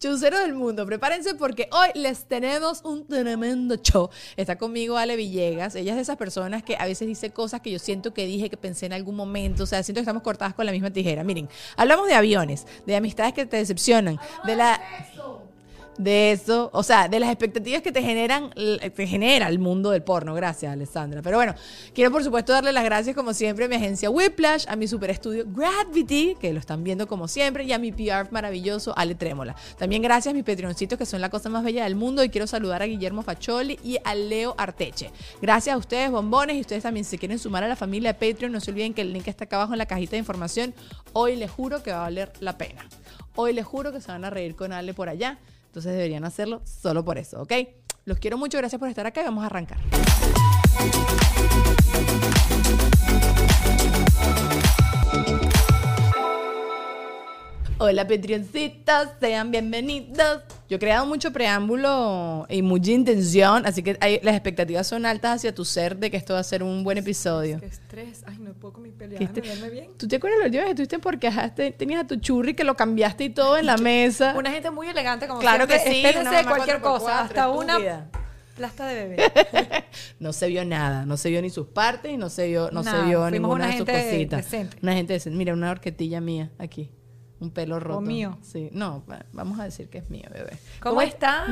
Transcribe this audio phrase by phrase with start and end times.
[0.00, 4.08] Chucero del mundo, prepárense porque hoy les tenemos un tremendo show.
[4.34, 5.74] Está conmigo Ale Villegas.
[5.74, 8.48] Ella es de esas personas que a veces dice cosas que yo siento que dije,
[8.48, 9.64] que pensé en algún momento.
[9.64, 11.22] O sea, siento que estamos cortadas con la misma tijera.
[11.22, 14.80] Miren, hablamos de aviones, de amistades que te decepcionan, de la
[16.06, 20.34] eso, o sea, de las expectativas que te generan, te genera el mundo del porno.
[20.34, 21.22] Gracias, Alessandra.
[21.22, 21.54] Pero bueno,
[21.94, 25.10] quiero por supuesto darle las gracias como siempre a mi agencia Whiplash, a mi super
[25.10, 29.54] estudio Gravity, que lo están viendo como siempre, y a mi PR maravilloso Ale Trémola.
[29.78, 32.46] También gracias a mis Patreoncitos, que son la cosa más bella del mundo, y quiero
[32.46, 35.10] saludar a Guillermo Facholi y a Leo Arteche.
[35.42, 38.60] Gracias a ustedes, bombones, y ustedes también si quieren sumar a la familia Patreon, no
[38.60, 40.74] se olviden que el link está acá abajo en la cajita de información.
[41.12, 42.86] Hoy les juro que va a valer la pena.
[43.36, 45.38] Hoy les juro que se van a reír con Ale por allá.
[45.70, 47.52] Entonces deberían hacerlo solo por eso, ¿ok?
[48.04, 49.78] Los quiero mucho, gracias por estar acá y vamos a arrancar.
[57.82, 60.42] Hola Petrioncitos, sean bienvenidos.
[60.68, 65.54] Yo he creado mucho preámbulo y mucha intención, así que las expectativas son altas hacia
[65.54, 67.58] tu ser de que esto va a ser un buen episodio.
[67.58, 69.18] Qué estrés, ay, no puedo con mi pelea,
[69.70, 69.92] bien.
[69.96, 71.30] ¿Tú te acuerdas última vez que estuviste porque
[71.78, 74.34] tenías a tu churri que lo cambiaste y todo en la mesa?
[74.36, 76.04] Una gente muy elegante como Claro que sí.
[76.04, 78.10] Espérense de cualquier cosa, hasta una
[78.56, 79.32] plasta de bebé.
[80.18, 82.84] no se vio nada, no se vio ni sus partes y no se vio, no,
[82.84, 84.46] se vio ninguna de sus cositas.
[84.82, 85.38] Una gente decente.
[85.38, 86.90] Mira, una horquetilla mía aquí.
[87.40, 87.98] Un pelo roto.
[87.98, 88.38] ¿O mío?
[88.42, 88.68] Sí.
[88.72, 89.02] No,
[89.32, 90.58] vamos a decir que es mío, bebé.
[90.80, 91.46] ¿Cómo, están?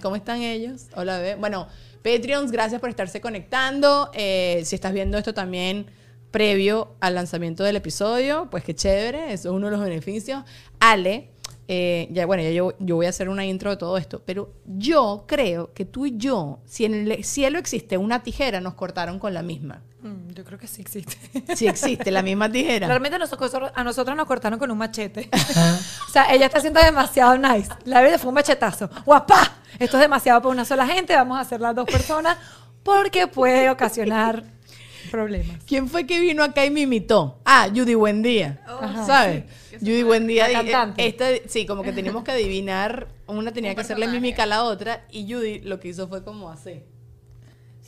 [0.00, 0.88] ¿cómo, están ellos?
[0.94, 1.36] Hola, bebé.
[1.36, 1.66] Bueno,
[2.02, 4.10] Patreons, gracias por estarse conectando.
[4.12, 5.86] Eh, si estás viendo esto también
[6.30, 10.44] previo al lanzamiento del episodio, pues qué chévere, eso es uno de los beneficios.
[10.80, 11.30] Ale,
[11.68, 14.52] eh, ya bueno, ya yo, yo, voy a hacer una intro de todo esto, pero
[14.66, 19.18] yo creo que tú y yo, si en el cielo existe una tijera, nos cortaron
[19.18, 19.82] con la misma.
[20.02, 21.16] Mm, yo creo que sí existe.
[21.54, 22.88] Sí existe, la misma tijera.
[22.88, 25.30] Realmente nosotros, a nosotros nos cortaron con un machete.
[26.08, 27.70] o sea, ella está haciendo demasiado nice.
[27.84, 28.90] La verdad fue un machetazo.
[29.04, 29.58] ¡Guapá!
[29.78, 32.36] Esto es demasiado para una sola gente, vamos a hacer las dos personas
[32.82, 34.44] porque puede ocasionar
[35.12, 35.58] problemas.
[35.66, 37.38] ¿Quién fue que vino acá y me imitó?
[37.44, 38.60] Ah, Judy Buendía.
[38.66, 39.44] Oh, ¿Sabes?
[39.78, 40.48] Judy Buendía.
[40.48, 41.06] La cantante.
[41.06, 43.08] Esta, sí, como que teníamos que adivinar.
[43.26, 46.50] Una tenía que hacerle mímica a la otra y Judy lo que hizo fue como
[46.50, 46.82] así.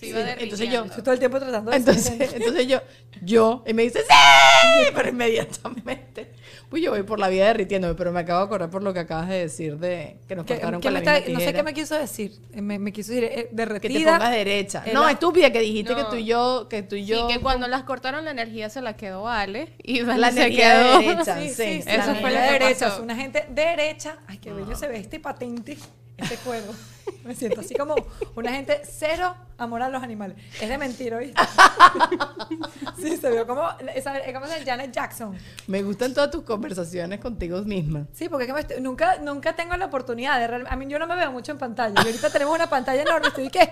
[0.05, 2.81] Se iba entonces yo, Estoy todo el tiempo tratando de entonces, entonces yo,
[3.23, 4.93] yo, y me dice, ¡sí!
[4.95, 6.33] Pero inmediatamente.
[6.69, 8.99] Pues yo voy por la vida derritiéndome, pero me acabo de acordar por lo que
[9.01, 11.73] acabas de decir de que nos ¿Qué- cortaron con la misma no sé qué me
[11.75, 12.33] quiso decir.
[12.53, 14.13] Eh, Me, me quiso decir eh, Que derretida.
[14.13, 14.85] te pongas derecha.
[14.93, 17.29] No, estúpida, que dijiste que tú y yo, que tú y yo...
[17.29, 20.51] Sí, que cuando las cortaron la energía se la quedó Ale y La Vale se
[20.51, 20.99] quedó.
[21.01, 21.39] derecha.
[21.41, 22.85] Sí, Sí, sí, sí, eso la fue la ¿Qué derecha.
[22.87, 22.97] pasó?
[22.97, 24.17] Es una gente derecha.
[24.27, 25.77] Ay, qué bello se ve este patente,
[26.17, 26.73] este cuervo.
[27.25, 27.95] Me siento así como
[28.35, 30.37] una gente cero amor a los animales.
[30.61, 31.41] Es de mentira, ¿oíste?
[32.97, 33.63] sí, se vio como,
[33.95, 35.37] esa, es como el Janet Jackson.
[35.67, 38.07] Me gustan todas tus conversaciones contigo misma.
[38.13, 40.87] Sí, porque es que me estoy- nunca, nunca tengo la oportunidad de real- A mí
[40.89, 41.95] yo no me veo mucho en pantalla.
[42.03, 43.29] Y ahorita tenemos una pantalla enorme.
[43.29, 43.71] Estoy que,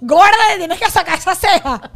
[0.00, 1.90] gorda, tienes que sacar esa ceja.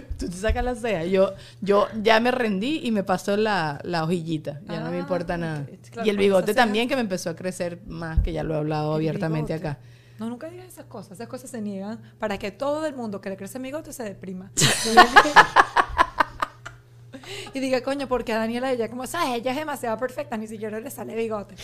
[0.18, 1.04] Tú te sacas la ceja.
[1.04, 4.60] Yo, yo ya me rendí y me pasó la, la hojillita.
[4.68, 5.66] Ya no me Ah, importa nada.
[5.90, 8.54] Claro, y el bigote ceja- también que me empezó a crecer más, que ya lo
[8.54, 9.68] he hablado abiertamente bigote.
[9.68, 9.78] acá.
[10.18, 11.12] No, nunca digas esas cosas.
[11.12, 14.50] Esas cosas se niegan para que todo el mundo que le crece bigote se deprima.
[17.54, 19.28] y diga, coño, porque a Daniela ella como, ¿sabes?
[19.40, 21.54] Ella es demasiado perfecta, ni siquiera le sale bigote.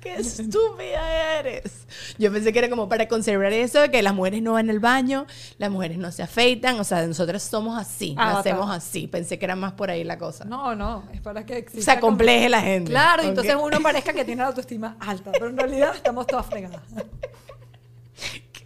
[0.00, 1.86] ¡Qué estúpida eres!
[2.18, 4.78] Yo pensé que era como para conservar eso, de que las mujeres no van al
[4.80, 5.26] baño,
[5.58, 8.74] las mujeres no se afeitan, o sea, nosotras somos así, Ah, nacemos está.
[8.76, 9.06] así.
[9.08, 10.44] Pensé que era más por ahí la cosa.
[10.46, 11.92] No, no, es para que o exista.
[11.92, 12.90] sea, compleje la gente.
[12.90, 13.30] Claro, y Ok.
[13.30, 16.80] entonces uno parezca que tiene la autoestima alta, pero en realidad estamos todas fregadas.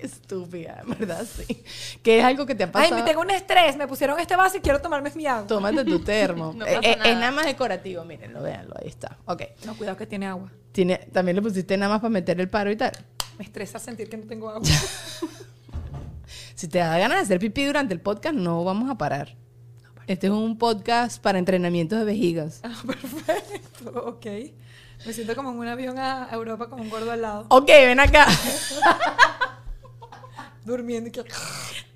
[0.05, 1.63] Estúpida, verdad, sí.
[2.03, 2.97] Que es algo que te ha Ay, pasado.
[2.97, 5.47] me tengo un estrés, me pusieron este vaso y quiero tomarme mi agua.
[5.47, 6.53] Tómate tu termo.
[6.57, 7.15] No Eh, pasa eh, Es nada.
[7.21, 9.17] nada más decorativo, mírenlo, véanlo, ahí está.
[9.25, 9.43] Ok.
[9.65, 10.51] No, cuidado que tiene agua.
[10.73, 12.93] Tiene, también le pusiste nada más para meter el paro y tal.
[13.39, 14.69] Me estresa sentir que no tengo agua.
[16.55, 19.35] Si te da ganas de hacer pipí durante el podcast, no vamos a parar.
[20.07, 22.61] Este es un podcast para entrenamientos de vejigas.
[22.63, 24.27] Ah, perfecto, ok.
[25.05, 27.99] Me siento como en un avión a Europa con un gordo al lado, Ok, ven
[28.01, 28.27] acá.
[30.65, 31.25] Durmiendo y que...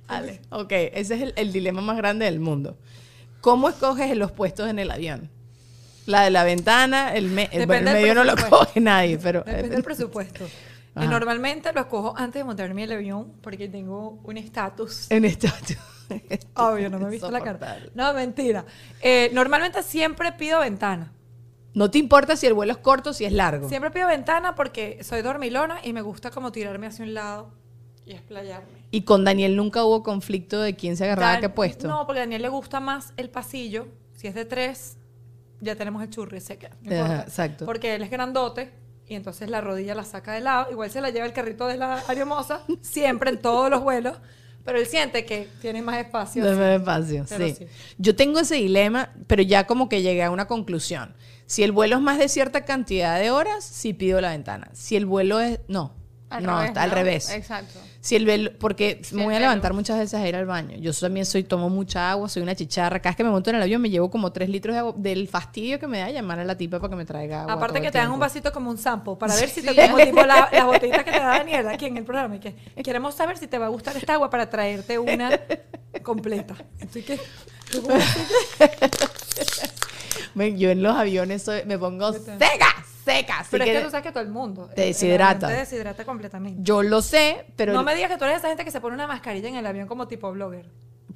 [0.06, 0.40] Vale.
[0.50, 2.76] Ok, ese es el, el dilema más grande del mundo.
[3.40, 5.30] ¿Cómo escoges los puestos en el avión?
[6.06, 9.40] La de la ventana, el, me- el- medio no lo coge nadie, pero...
[9.42, 10.44] Depende del presupuesto.
[11.00, 15.08] Y normalmente lo escojo antes de montarme el avión porque tengo un estatus.
[15.10, 15.48] En este...
[16.56, 17.38] Obvio, no me he visto la.
[17.38, 17.90] Insoportable.
[17.94, 18.64] No, mentira.
[19.00, 21.12] Eh, normalmente siempre pido ventana.
[21.72, 23.68] No te importa si el vuelo es corto o si es largo.
[23.68, 27.52] Siempre pido ventana porque soy dormilona y me gusta como tirarme hacia un lado
[28.08, 28.86] y explayarme.
[28.90, 31.86] Y con Daniel nunca hubo conflicto de quién se agarraba a qué puesto.
[31.86, 33.88] No, porque a Daniel le gusta más el pasillo.
[34.14, 34.96] Si es de tres,
[35.60, 36.76] ya tenemos el churri, se queda.
[36.82, 37.66] no Ajá, exacto.
[37.66, 38.70] Porque él es grandote
[39.06, 40.70] y entonces la rodilla la saca de lado.
[40.70, 44.16] Igual se la lleva el carrito de la aeromoza, siempre en todos los vuelos.
[44.64, 46.44] Pero él siente que tiene más espacio.
[46.44, 47.54] No me espacio, sí.
[47.54, 47.66] sí.
[47.96, 51.14] Yo tengo ese dilema, pero ya como que llegué a una conclusión.
[51.46, 54.68] Si el vuelo es más de cierta cantidad de horas, sí pido la ventana.
[54.74, 55.60] Si el vuelo es...
[55.68, 55.94] No,
[56.28, 56.94] Al no, revés, está al ¿no?
[56.96, 57.30] revés.
[57.30, 57.78] Exacto.
[58.00, 60.76] Si el velo, porque me voy a levantar muchas veces a ir al baño.
[60.78, 63.00] Yo también soy, tomo mucha agua, soy una chicharra.
[63.00, 64.94] Cada vez que me monto en el avión me llevo como tres litros de agua.
[64.96, 67.54] Del fastidio que me da llamar a la tipa para que me traiga agua.
[67.54, 70.24] Aparte que te dan un vasito como un sample para ver si te como tipo
[70.24, 72.36] la- las botellitas que te da Daniela aquí en el programa.
[72.36, 72.54] Y que
[72.84, 75.38] queremos saber si te va a gustar esta agua para traerte una
[76.02, 76.54] completa.
[76.80, 77.18] Así que
[80.56, 82.74] Yo en los aviones soy- me pongo seca,
[83.12, 83.38] seca.
[83.40, 85.48] así Pero es que tú sabes que todo el mundo te el deshidrata.
[85.48, 86.60] Te deshidrata completamente.
[86.62, 87.72] Yo lo sé, pero...
[87.72, 89.66] no me digas que tú eres esa gente que se pone una mascarilla en el
[89.66, 90.68] avión como tipo blogger.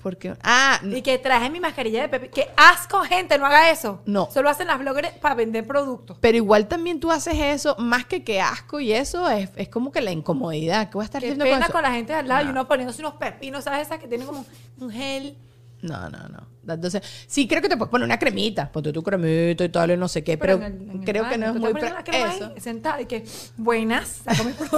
[0.02, 2.28] porque Ah, Y que traje mi mascarilla de Pepe.
[2.30, 3.38] ¡Qué asco, gente!
[3.38, 4.00] No haga eso.
[4.06, 4.28] No.
[4.32, 6.16] Solo hacen las bloggers para vender productos.
[6.20, 9.92] Pero igual también tú haces eso, más que que asco y eso, es, es como
[9.92, 10.88] que la incomodidad.
[10.88, 11.72] ¿Qué voy a estar haciendo pena con eso?
[11.72, 12.50] con la gente al lado y No.
[12.52, 13.86] uno poniéndose unos pepinos, ¿sabes?
[13.86, 14.44] Esas que tienen como
[14.80, 15.36] un gel.
[15.82, 16.51] No, no, no.
[16.66, 18.70] Entonces, sí, creo que te puedes poner una cremita.
[18.70, 20.38] Ponte tu cremita y tal, y no sé qué.
[20.38, 21.72] Pero, en el- en creo que no es muy...
[21.72, 22.52] pra- la crema ahí, eso.
[22.58, 23.24] sentada y que,
[23.56, 24.22] buenas.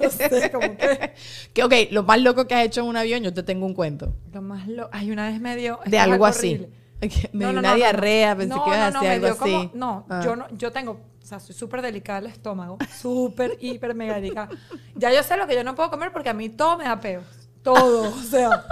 [0.00, 1.12] No sé, como que...
[1.52, 3.74] Que, ok, lo más loco que has hecho en un avión, yo te tengo un
[3.74, 4.14] cuento.
[4.32, 4.88] Lo más lo...
[4.92, 5.80] Ay, una vez me dio...
[5.86, 6.66] De algo así.
[7.00, 9.38] Me No, dio no, una diarrea, pensé que ibas a no, hacer algo así.
[9.38, 10.20] como- no, Ah.
[10.24, 14.48] yo no, yo tengo, o sea, soy súper delicada del estómago, súper, hiper, mega delicada.
[14.96, 16.98] Ya yo sé lo que yo no puedo comer porque a mí todo me da
[17.00, 17.22] peo,
[17.62, 18.64] todo, o sea.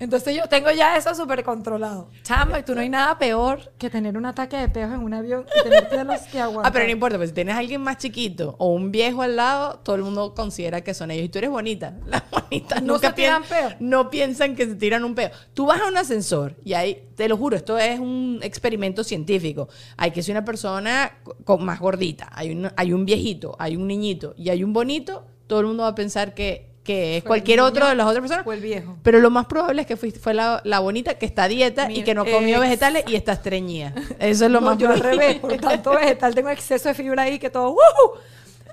[0.00, 2.08] Entonces yo tengo ya eso súper controlado.
[2.22, 5.12] Chamba, y tú no hay nada peor que tener un ataque de peos en un
[5.12, 6.66] avión y tener los que aguantar.
[6.70, 9.34] Ah, pero no importa, pues si tienes a alguien más chiquito o un viejo al
[9.36, 11.24] lado, todo el mundo considera que son ellos.
[11.24, 11.94] Y tú eres bonita.
[12.06, 13.70] Las bonitas No nunca se tiran peo.
[13.80, 15.30] No piensan que se tiran un peo.
[15.54, 19.68] Tú vas a un ascensor y ahí, te lo juro, esto es un experimento científico.
[19.96, 22.28] Hay que ser una persona co- con- más gordita.
[22.34, 25.26] Hay un, hay un viejito, hay un niñito y hay un bonito.
[25.48, 28.06] Todo el mundo va a pensar que, que es Fue cualquier niño otro de las
[28.06, 28.46] otras personas.
[28.46, 28.96] o el viejo.
[29.02, 31.90] Pero lo más probable es que fuiste- fue la, la bonita que está a dieta
[31.92, 33.92] y que no comió vegetales y está estreñida.
[34.18, 35.20] Eso es lo No, más yo al probable.
[35.20, 37.70] revés, por tanto vegetal tengo exceso de fibra ahí que todo.
[37.72, 38.18] ¡wujú!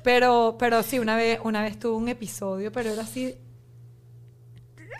[0.03, 3.35] Pero, pero sí, una vez, una vez tuve un episodio, pero era así.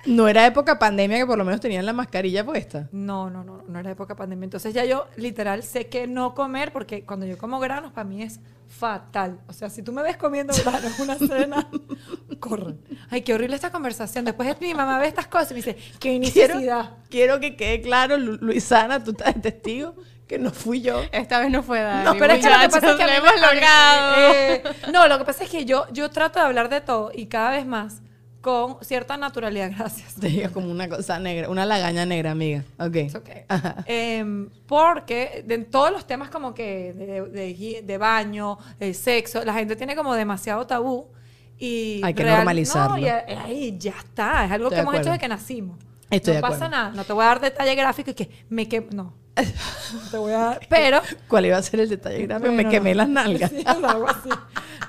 [0.05, 2.87] No era época pandemia que por lo menos tenían la mascarilla puesta.
[2.91, 4.43] No, no, no, no era época pandemia.
[4.45, 8.21] Entonces ya yo literal sé que no comer porque cuando yo como granos para mí
[8.21, 9.39] es fatal.
[9.47, 11.67] O sea, si tú me ves comiendo granos una cena,
[12.39, 12.75] corre.
[13.09, 14.25] Ay, qué horrible esta conversación.
[14.25, 16.91] Después mi mamá ve estas cosas y me dice, qué necesidad.
[17.09, 19.95] quiero que quede claro, Lu- Luisana, tú estás de testigo
[20.27, 21.01] que no fui yo.
[21.11, 22.03] Esta vez no fue Dani.
[22.03, 23.41] No, pero es que lo que pasa es que a muchachos, mí lo me- hemos
[23.53, 24.33] logrado.
[24.33, 27.27] Eh, no, lo que pasa es que yo, yo trato de hablar de todo y
[27.27, 28.01] cada vez más
[28.45, 30.13] con cierta naturalidad, gracias.
[30.13, 32.63] Te digo como una cosa negra, una lagaña negra, amiga.
[32.77, 32.95] Ok.
[32.97, 33.41] It's okay.
[33.87, 39.43] Em, porque de en todos los temas como que de, de de baño, el sexo,
[39.43, 41.07] la gente tiene como demasiado tabú
[41.57, 42.97] y Hay que normalizarlo.
[42.97, 45.79] No, y ahí ya está, es algo Estoy que de hemos hecho desde que nacimos.
[46.11, 46.75] Estoy no de pasa acuerdo.
[46.75, 49.24] nada, no te voy a dar detalle gráfico y que me quemo, no.
[49.35, 52.51] No te voy a dar, pero ¿Cuál iba a ser el detalle gráfico?
[52.51, 52.97] Me quemé no.
[52.99, 53.51] las nalgas.
[53.51, 54.29] Sí, o algo así.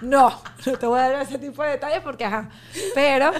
[0.02, 2.50] No, no te voy a dar ese tipo de detalles porque, ajá.
[2.94, 3.32] Pero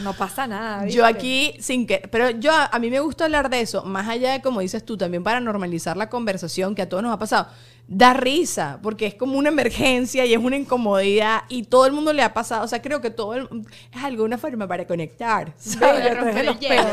[0.00, 0.86] no pasa nada.
[0.86, 1.02] Yo ¿viste?
[1.04, 4.42] aquí, sin que, pero yo a, mí me gusta hablar de eso, más allá de
[4.42, 7.48] como dices tú, también para normalizar la conversación que a todos nos ha pasado.
[7.86, 12.12] Da risa, porque es como una emergencia y es una incomodidad y todo el mundo
[12.12, 12.64] le ha pasado.
[12.64, 13.48] O sea, creo que todo el-
[13.94, 15.52] es alguna forma para conectar.
[15.58, 16.44] ¿sabes?
[16.44, 16.86] Los pelos.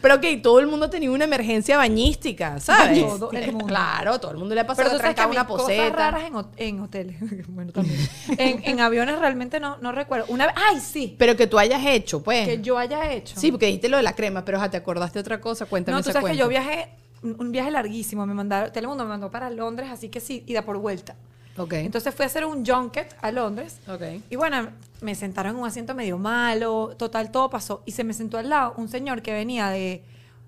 [0.00, 3.00] Pero que todo el mundo ha tenido una emergencia bañística, ¿sabes?
[3.00, 3.66] Todo el mundo.
[3.66, 5.90] Claro, todo el mundo le ha pasado Pero tú sabes que una cosas poseta.
[5.96, 7.16] raras en, hot- en hoteles.
[7.48, 7.98] bueno, también.
[8.38, 10.26] en, en aviones realmente no, no recuerdo.
[10.28, 12.48] Una vez, ay, sí, Pero que tú hayas hecho, pues.
[12.48, 13.38] que yo haya hecho.
[13.38, 15.96] Sí, porque dijiste lo de la crema, pero ajá, te acordaste de otra cosa, cuéntame
[15.98, 16.88] No, tú sabes que yo viajé,
[17.22, 20.62] un un viaje larguísimo, me mandaron, Telemundo me mandó para Londres, así que sí, ida
[20.62, 21.14] por vuelta.
[21.56, 21.72] Ok.
[21.74, 23.80] Entonces fui a hacer un junket a Londres.
[23.88, 24.02] Ok.
[24.30, 24.68] Y bueno,
[25.00, 27.82] me sentaron en un asiento medio malo, total, todo pasó.
[27.86, 30.04] Y se me sentó al lado un señor que venía de,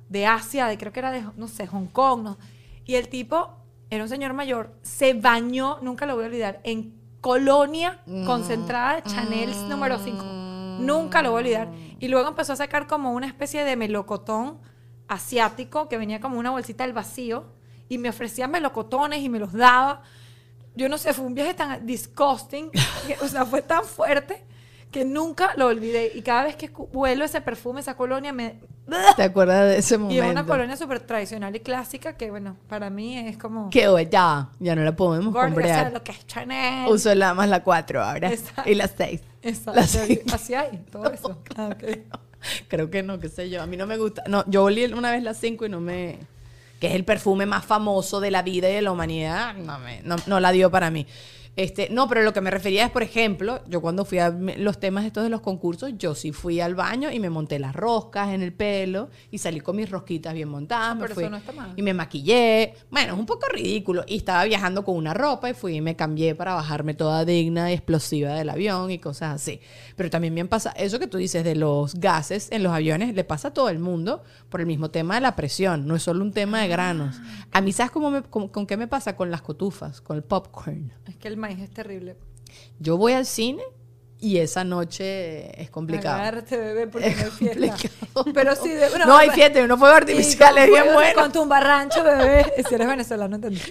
[0.09, 2.23] de Asia, de creo que era de, no sé, Hong Kong.
[2.23, 2.39] ¿no?
[2.85, 3.51] Y el tipo
[3.91, 9.51] era un señor mayor, se bañó, nunca lo voy a olvidar, en colonia concentrada Chanel
[9.69, 10.23] número 5.
[10.81, 11.69] Nunca lo voy a olvidar.
[11.99, 14.59] Y luego empezó a sacar como una especie de melocotón
[15.09, 17.47] asiático que venía como una bolsita al vacío
[17.89, 20.03] y me ofrecía melocotones y me los daba
[20.77, 22.71] yo no sé, fue un viaje tan disgusting,
[23.07, 24.45] que, o sea, fue tan fuerte
[24.91, 26.13] que nunca lo olvidé.
[26.15, 28.61] Y cada vez que huelo ese perfume, esa colonia, me...
[29.17, 30.23] ¿Te acuerdas de ese Y momento?
[30.23, 33.69] es una colonia súper tradicional y clásica que, bueno, para mí es como...
[33.71, 35.93] Que ya, ya no la podemos gorda, o sea, comprar.
[35.93, 36.89] lo que es Chanel.
[36.89, 38.31] Uso la más la 4 ahora.
[38.33, 38.71] Exacto.
[38.71, 39.21] Y la 6.
[39.43, 39.81] Exacto.
[39.81, 40.21] La seis.
[40.33, 41.43] Así hay, todo eso.
[41.57, 41.85] Ah, ok.
[42.69, 43.63] Creo que no, qué sé yo.
[43.63, 44.23] A mí no me gusta.
[44.29, 46.19] No, yo olí una vez la 5 y no me.
[46.81, 49.55] Que es el perfume más famoso de la vida y de la humanidad.
[49.55, 51.07] No, me, no, no la dio para mí.
[51.57, 54.79] Este, no, pero lo que me refería es, por ejemplo, yo cuando fui a los
[54.79, 58.29] temas estos de los concursos, yo sí fui al baño y me monté las roscas
[58.35, 60.95] en el pelo y salí con mis rosquitas bien montadas.
[60.97, 61.73] me pero fui- eso no está mal.
[61.75, 62.75] Y me maquillé.
[62.91, 64.05] Bueno, es un poco ridículo.
[64.07, 67.71] Y estaba viajando con una ropa y fui y me cambié para bajarme toda digna
[67.71, 69.61] y explosiva del avión y cosas así.
[69.97, 73.25] Pero también me pasa eso que tú dices de los gases en los aviones, le
[73.25, 75.87] pasa a todo el mundo por el mismo tema de la presión.
[75.87, 77.17] No es solo un tema de granos.
[77.53, 79.17] A mí, ¿sabes cómo me- con, con qué me pasa?
[79.17, 80.93] Con las cotufas, con el popcorn.
[81.07, 82.17] Es que el maíz es terrible.
[82.79, 83.63] Yo voy al cine
[84.19, 86.17] y esa noche es complicado.
[86.17, 87.77] Agárrate, bebé, porque no hay fiesta.
[88.13, 88.33] complicado.
[88.35, 91.23] Pero sí, de, no hay fiesta, uno fue artificial, es bien fuego, bueno.
[91.23, 92.53] Con tumbarrancho, bebé.
[92.69, 93.61] Si eres venezolano, entendí.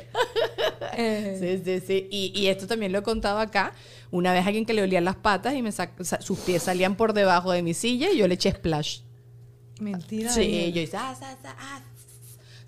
[0.98, 2.08] Eh, Sí, sí, sí.
[2.10, 3.74] Y, y esto también lo he contado acá.
[4.12, 7.52] Una vez alguien que le olían las patas y me sus pies salían por debajo
[7.52, 9.02] de mi silla y yo le eché splash.
[9.82, 10.30] Mentira.
[10.30, 11.82] Sí, yo hice, ah, sa, ah.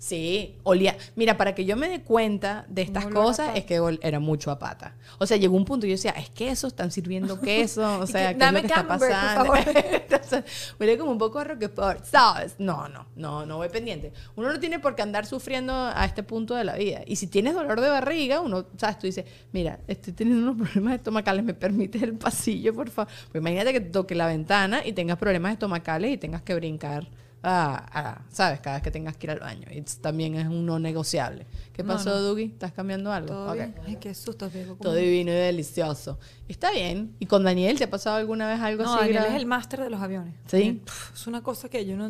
[0.08, 0.96] Sí, olía.
[1.16, 4.58] Mira, para que yo me dé cuenta de estas cosas es que era mucho a
[4.58, 4.96] pata.
[5.18, 8.28] O sea, llegó un punto y yo decía, es queso, están sirviendo queso, o sea,
[8.28, 9.52] ¿qué es dame lo que está pasando?
[10.80, 12.54] huele como un poco a Roquefort, ¿sabes?
[12.58, 14.14] No, no, no, no voy pendiente.
[14.34, 17.02] Uno no tiene por qué andar sufriendo a este punto de la vida.
[17.06, 18.98] Y si tienes dolor de barriga, uno, ¿sabes?
[18.98, 23.12] Tú dices, mira, estoy teniendo unos problemas estomacales, ¿me permites el pasillo, por favor?
[23.30, 27.06] Pues imagínate que toque la ventana y tengas problemas estomacales y tengas que brincar.
[27.42, 28.60] A- a, ¿Sabes?
[28.60, 29.66] Cada vez que tengas que ir al baño.
[30.00, 31.46] También es un no negociable.
[31.72, 32.20] ¿Qué No, pasó, no.
[32.20, 32.46] Dougie?
[32.46, 33.28] ¿Estás cambiando algo?
[33.28, 33.54] Todo Ok.
[33.54, 33.74] bien.
[33.86, 34.76] Ay, qué susto, Diego.
[34.80, 36.18] Todo divino y delicioso.
[36.48, 37.14] Está bien.
[37.20, 38.98] ¿Y con Daniel te ha pasado alguna vez algo No, así?
[39.00, 39.28] Daniel grave?
[39.30, 40.34] es el máster de los aviones.
[40.46, 40.82] ¿Sí?
[41.14, 42.08] Es una cosa que yo no...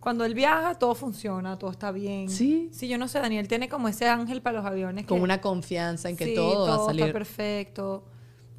[0.00, 2.28] Cuando él viaja, todo funciona, todo está bien.
[2.28, 2.68] Sí.
[2.72, 5.06] Sí, yo no sé, Daniel tiene como ese ángel para los aviones.
[5.06, 7.02] Con que- una confianza en que Sí, todo, va a salir.
[7.04, 8.02] está perfecto,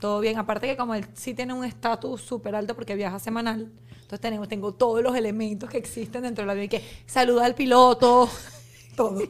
[0.04, 0.38] todo bien.
[0.38, 4.50] Aparte que como él sí tiene un estatus súper alto porque viaja semanal, entonces tenemos,
[4.50, 8.30] tengo todos los elementos que existen dentro del avión, que saluda al piloto,
[8.98, 9.22] todo.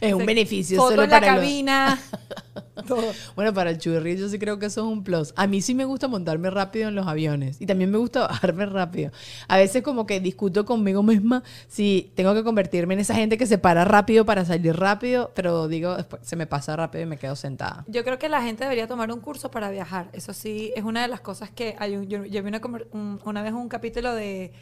[0.00, 1.98] Es un beneficio Foto solo en la para los- cabina,
[2.86, 3.12] todo.
[3.36, 5.32] Bueno, para el churri yo sí creo que eso es un plus.
[5.36, 8.66] A mí sí me gusta montarme rápido en los aviones y también me gusta bajarme
[8.66, 9.10] rápido.
[9.48, 13.46] A veces como que discuto conmigo misma si tengo que convertirme en esa gente que
[13.46, 17.16] se para rápido para salir rápido, pero digo, después se me pasa rápido y me
[17.16, 17.84] quedo sentada.
[17.88, 20.08] Yo creo que la gente debería tomar un curso para viajar.
[20.12, 21.96] Eso sí, es una de las cosas que hay.
[21.96, 22.60] un- yo, yo vi una,
[23.24, 24.52] una vez un capítulo de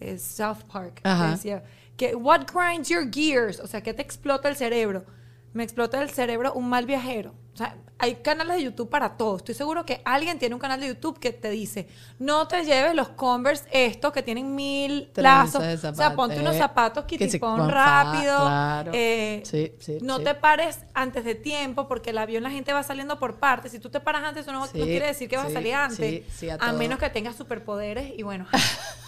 [0.00, 1.62] eh, South Park que decía
[1.98, 5.04] que what grinds your gears, o sea, que te explota el cerebro.
[5.52, 7.34] Me explota el cerebro un mal viajero.
[7.54, 9.38] O sea, hay canales de YouTube para todo.
[9.38, 11.88] Estoy seguro que alguien tiene un canal de YouTube que te dice,
[12.20, 15.60] no te lleves los Converse estos que tienen mil lazos.
[15.84, 17.04] O sea, ponte unos zapatos
[17.40, 18.36] fa- rápido.
[18.42, 18.92] claro.
[18.94, 20.24] eh, Sí, sí, no sí.
[20.24, 23.72] te pares antes de tiempo porque el avión la gente va saliendo por partes.
[23.72, 26.24] Si tú te paras antes, eso no, quiere decir que vas a salir antes.
[26.60, 28.46] a a menos que tengas superpoderes y bueno.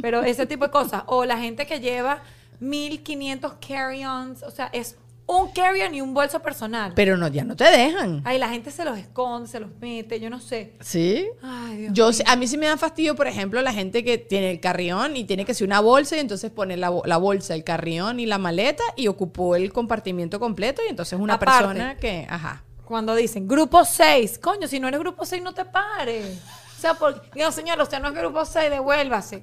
[0.00, 1.02] Pero ese tipo de cosas.
[1.06, 2.22] O la gente que lleva
[2.60, 4.42] 1500 carry-ons.
[4.42, 4.96] O sea, es
[5.26, 6.92] un carry-on y un bolso personal.
[6.94, 8.20] Pero no, ya no te dejan.
[8.26, 10.74] Ay, la gente se los esconde, se los mete, yo no sé.
[10.80, 11.26] ¿Sí?
[11.42, 12.18] Ay, Dios Yo, mío.
[12.26, 15.24] a mí sí me da fastidio, por ejemplo, la gente que tiene el carrión y
[15.24, 18.26] tiene que ser una bolsa y entonces pone la, bo- la bolsa, el carrión y
[18.26, 21.58] la maleta y ocupó el compartimiento completo y entonces una Aparte.
[21.68, 22.62] persona que, ajá.
[22.84, 26.38] Cuando dicen grupo 6, coño, si no eres grupo 6, no te pares.
[26.76, 29.42] O sea, por, no, señor, usted no es grupo 6, devuélvase.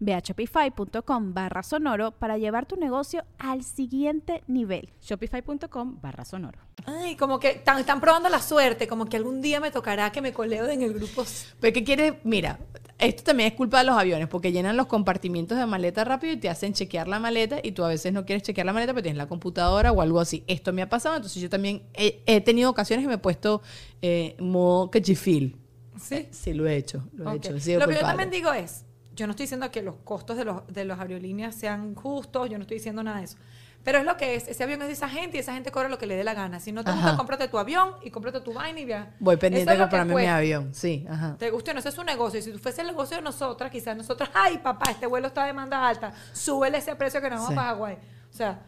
[0.00, 4.90] Ve a shopify.com barra sonoro para llevar tu negocio al siguiente nivel.
[5.00, 6.58] Shopify.com barra sonoro.
[6.86, 10.20] Ay, como que están, están probando la suerte, como que algún día me tocará que
[10.20, 11.24] me coleo en el grupo.
[11.60, 12.14] Pero ¿qué quieres?
[12.24, 12.58] Mira,
[12.98, 16.36] esto también es culpa de los aviones, porque llenan los compartimientos de maleta rápido y
[16.36, 19.02] te hacen chequear la maleta y tú a veces no quieres chequear la maleta, pero
[19.02, 20.44] tienes la computadora o algo así.
[20.46, 23.62] Esto me ha pasado, entonces yo también he, he tenido ocasiones que me he puesto
[24.02, 25.56] eh, modo cachifil.
[26.00, 26.28] Sí.
[26.30, 27.52] Sí, lo he hecho, lo he hecho.
[27.52, 28.84] Lo que yo también digo es,
[29.18, 32.56] yo no estoy diciendo que los costos de los, de los aerolíneas sean justos, yo
[32.56, 33.36] no estoy diciendo nada de eso.
[33.84, 35.88] Pero es lo que es, ese avión es de esa gente y esa gente cobra
[35.88, 36.58] lo que le dé la gana.
[36.60, 37.16] Si no te gusta, Ajá.
[37.16, 39.10] cómprate tu avión y cómprate tu vaina y viaja.
[39.20, 40.74] Voy pendiente Eso de comprarme mi avión.
[40.74, 41.36] Sí, ajá.
[41.38, 42.38] Te guste o no, ese es su negocio.
[42.38, 45.46] Y si fuese el negocio de nosotras, quizás nosotras, ay papá, este vuelo está a
[45.46, 47.54] demanda alta, súbele ese precio que nos vamos Sí.
[47.54, 47.94] para Hawái.
[48.30, 48.60] O sea,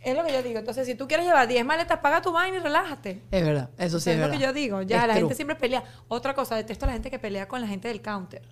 [0.00, 0.58] es lo que yo digo.
[0.60, 3.22] Entonces, si tú quieres llevar 10 maletas, paga tu vaina y relájate.
[3.30, 4.80] Es verdad, eso sí O sea, es, es lo que yo digo.
[4.82, 5.20] Ya, Es la true.
[5.22, 5.82] gente siempre pelea.
[6.08, 8.42] Otra cosa, detesto a la gente que pelea con la gente del counter.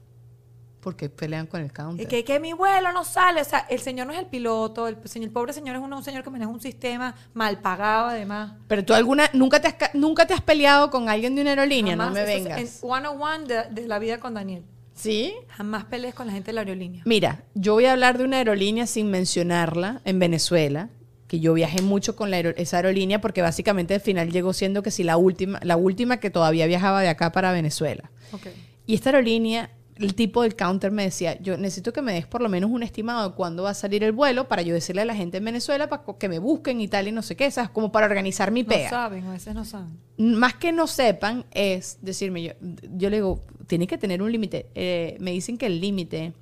[0.80, 2.06] Porque pelean con el counter.
[2.06, 3.42] Y que, que mi vuelo no sale.
[3.42, 5.92] O sea, el señor no es el piloto, el, señor, el pobre señor es un,
[5.92, 8.54] un señor que maneja un sistema mal pagado además.
[8.66, 11.50] Pero tú alguna, nunca te has, ca- nunca te has peleado con alguien de una
[11.50, 12.60] aerolínea, no me Eso es vengas.
[12.60, 14.64] En 101 de, de la vida con Daniel.
[14.94, 15.34] ¿Sí?
[15.48, 17.02] Jamás pelees con la gente de la aerolínea.
[17.06, 20.88] Mira, yo voy a hablar de una aerolínea sin mencionarla en Venezuela,
[21.26, 24.90] que yo viajé mucho con la esa aerolínea porque básicamente al final llegó siendo que
[24.90, 28.10] sí la última, la última que todavía viajaba de acá para Venezuela.
[28.32, 28.48] Ok.
[28.86, 32.40] Y esta aerolínea, el tipo del counter me decía, yo necesito que me des por
[32.40, 35.04] lo menos un estimado de cuándo va a salir el vuelo para yo decirle a
[35.04, 37.70] la gente en Venezuela para que me busquen y tal y no sé qué, ¿sabes?
[37.70, 38.88] Como para organizar mi No pea.
[38.90, 39.98] saben, a veces no saben.
[40.16, 42.52] Más que no sepan es decirme, yo,
[42.96, 44.66] yo le digo, tiene que tener un límite.
[44.74, 46.32] Eh, me dicen que el límite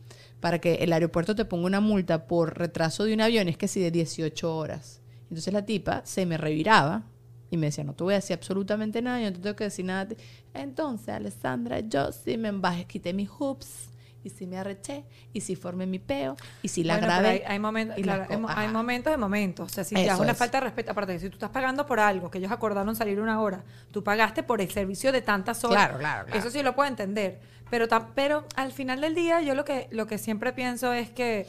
[0.41, 3.67] para que el aeropuerto te ponga una multa por retraso de un avión es que
[3.69, 5.01] si de 18 horas.
[5.31, 7.03] Entonces la tipa se me reviraba
[7.51, 9.65] y me decía, no te voy a decir absolutamente nada, yo no te tengo que
[9.65, 10.03] decir nada.
[10.03, 10.17] a ti".
[10.55, 13.91] Entonces, Alessandra, yo sí me embajé, quité mis hoops
[14.25, 17.29] y sí me arreché y sí formé mi peo y sí la Bueno, grabé.
[17.29, 19.71] hay, hay momentos, claro, hay, momentos de momentos.
[19.71, 20.39] O sea, si te Eso das una es.
[20.39, 23.41] falta de respeto, aparte si tú estás pagando por algo que ellos acordaron salir una
[23.41, 25.87] hora, tú pagaste por el servicio de tantas horas.
[25.87, 26.39] Claro, claro, claro.
[26.39, 27.41] Eso sí lo puedo entender.
[27.71, 31.47] Pero, pero al final del día, yo lo que, lo que siempre pienso es que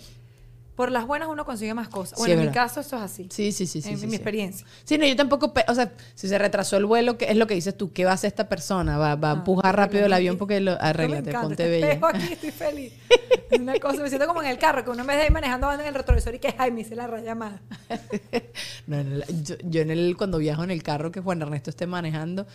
[0.80, 2.18] por las buenas uno consigue más cosas.
[2.18, 3.28] Bueno, en mi caso eso es así.
[3.30, 3.90] Sí, sí, sí, sí.
[3.90, 4.16] en sí, mi sí.
[4.16, 4.66] experiencia.
[4.86, 7.54] Sí, no, yo tampoco, o sea, si se retrasó el vuelo, ¿qué es lo que
[7.54, 7.92] dices tú?
[7.92, 8.98] ¿Qué va a hacer esta persona?
[8.98, 11.64] ¿Va, va a Ah, empujar rápido el avión porque lo No me arréglate, encanta, ponte
[11.66, 12.08] este bella?
[12.08, 12.94] aquí, estoy feliz.
[13.52, 15.32] Es una cosa, me siento como en el carro, que uno en vez de ir
[15.34, 17.60] manejando va en el retrovisor y que, ay, me hice la raya mal.
[18.88, 21.72] No, en el- yo, yo en el, cuando viajo en el carro que Juan Ernesto
[21.72, 22.48] esté manejando,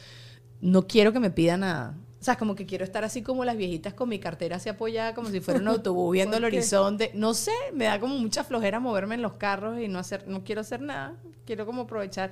[0.63, 1.95] no quiero que me pida nada.
[2.25, 5.15] O sea, como que quiero estar así como las viejitas con mi cartera así apoyada,
[5.15, 7.11] como si fuera un autobús viendo el horizonte.
[7.13, 10.43] No sé, me da como mucha flojera moverme en los carros y no hacer, no
[10.43, 11.17] quiero hacer nada.
[11.45, 12.31] Quiero como aprovechar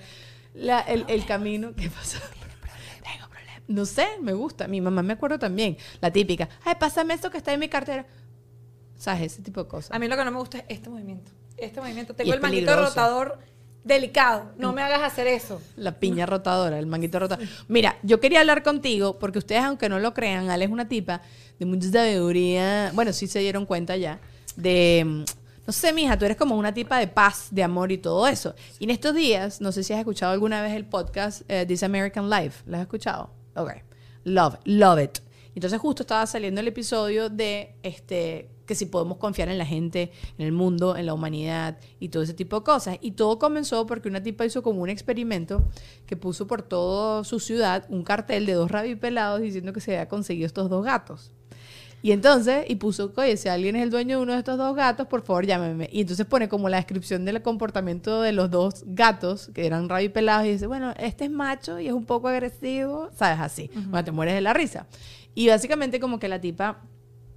[0.54, 1.74] la- el, el camino.
[1.76, 2.18] ¿Qué pasa?
[3.02, 3.26] Tengo.
[3.68, 4.66] No sé, me gusta.
[4.66, 5.76] Mi mamá me acuerdo también.
[6.00, 6.48] La típica.
[6.64, 8.06] Ay, pásame esto que está en mi cartera.
[8.96, 9.34] ¿Sabes?
[9.34, 9.90] Ese tipo de cosas.
[9.94, 11.32] A mí lo que no me gusta es este movimiento.
[11.58, 12.14] Este movimiento.
[12.14, 12.88] Tengo el manguito peligroso.
[12.88, 13.38] rotador
[13.84, 14.52] delicado.
[14.58, 15.60] No me hagas hacer eso.
[15.76, 17.46] La piña rotadora, el manguito rotador.
[17.68, 21.22] Mira, yo quería hablar contigo porque ustedes, aunque no lo crean, Ale es una tipa
[21.58, 22.90] de mucha sabiduría.
[22.94, 24.20] Bueno, sí se dieron cuenta ya.
[24.56, 25.02] De.
[25.06, 25.24] mm,
[25.66, 28.54] No sé, mija, tú eres como una tipa de paz, de amor y todo eso.
[28.78, 31.82] Y en estos días, no sé si has escuchado alguna vez el podcast eh, This
[31.82, 32.62] American Life.
[32.66, 33.30] ¿Lo has escuchado?
[33.54, 33.70] Ok.
[34.24, 35.18] Love, love it.
[35.54, 40.12] Entonces justo estaba saliendo el episodio de este que si podemos confiar en la gente,
[40.38, 42.96] en el mundo, en la humanidad y todo ese tipo de cosas.
[43.02, 45.62] Y todo comenzó porque una tipa hizo como un experimento
[46.06, 50.08] que puso por toda su ciudad un cartel de dos rabipelados diciendo que se había
[50.08, 51.32] conseguido estos dos gatos.
[52.00, 54.74] Y entonces, y puso, oye, si alguien es el dueño de uno de estos dos
[54.74, 55.90] gatos, por favor llámeme.
[55.92, 60.46] Y entonces pone como la descripción del comportamiento de los dos gatos, que eran rabipelados,
[60.46, 63.38] y dice, bueno, este es macho y es un poco agresivo, ¿sabes?
[63.38, 63.70] Así.
[63.74, 64.86] Bueno, te mueres de la risa.
[65.34, 66.82] Y básicamente como que la tipa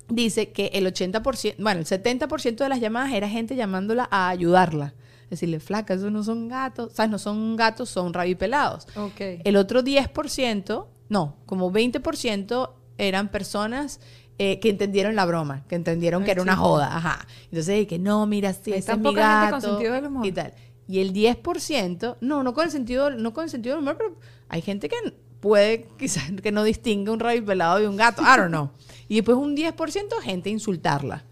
[0.10, 4.94] dice que el 80%, bueno, el 70% de las llamadas era gente llamándola a ayudarla.
[5.30, 7.12] Decirle, flaca, esos no son gatos, ¿sabes?
[7.12, 8.88] No son gatos, son rabipelados.
[8.96, 9.42] Ok.
[9.44, 14.00] El otro 10%, no, como 20% eran personas
[14.38, 17.26] eh, que entendieron la broma, que entendieron que era una joda, ajá.
[17.46, 20.26] Entonces, que no, mira, sí, ese es mi poca gente con gato sentido del humor.
[20.26, 20.54] y tal.
[20.88, 24.16] Y el 10%, no, no con el sentido, no con el sentido del humor, pero
[24.50, 24.96] hay gente que
[25.46, 28.72] puede quizás que no distingue un rayo pelado de un gato, I don't know.
[29.08, 31.24] Y después un 10% gente insultarla.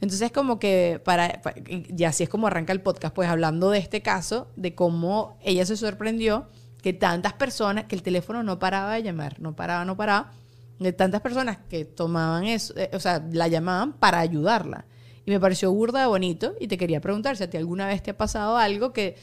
[0.00, 3.78] Entonces como que para, pa- y así es como arranca el podcast, pues hablando de
[3.78, 6.46] este caso, de cómo ella se sorprendió
[6.82, 10.32] que tantas personas, que el teléfono no paraba de llamar, no paraba, no paraba,
[10.78, 14.86] de tantas personas que tomaban eso, eh, o sea, la llamaban para ayudarla.
[15.26, 18.02] Y me pareció burda de bonito y te quería preguntar si a ti alguna vez
[18.02, 19.16] te ha pasado algo que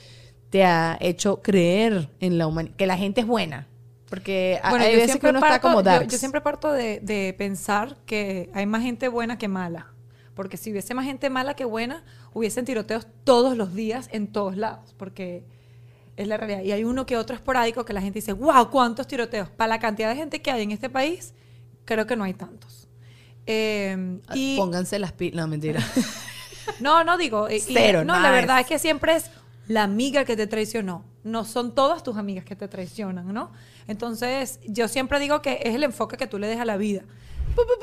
[0.51, 3.67] te ha hecho creer en la humanidad, que la gente es buena.
[4.09, 6.11] Porque Bueno, hay yo veces que siempre, uno parto, está como yo- darks.
[6.13, 9.87] yo siempre parto de, de pensar que hay más gente buena que mala.
[10.35, 14.57] Porque si hubiese más gente mala que buena, hubiesen tiroteos todos los días en todos
[14.57, 14.93] lados.
[14.97, 15.43] Porque
[16.17, 16.61] es la realidad.
[16.61, 19.49] Y hay uno que otro esporádico que la gente dice, wow, ¿cuántos tiroteos?
[19.49, 21.33] Para la cantidad de gente que hay en este país,
[21.85, 22.87] creo que no hay tantos.
[23.47, 25.35] Eh, y, Pónganse las pilas.
[25.35, 25.79] No, mentira.
[26.79, 27.49] no, no digo.
[27.49, 29.29] y- y- Cero, no, la verdad es que siempre es
[29.67, 31.05] la amiga que te traicionó.
[31.25, 33.51] No son todas tus amigas que te traicionan, ¿no?
[33.87, 37.01] Entonces, yo siempre digo que es el enfoque que tú le des a la vida.
[37.53, 37.75] Pu, pu.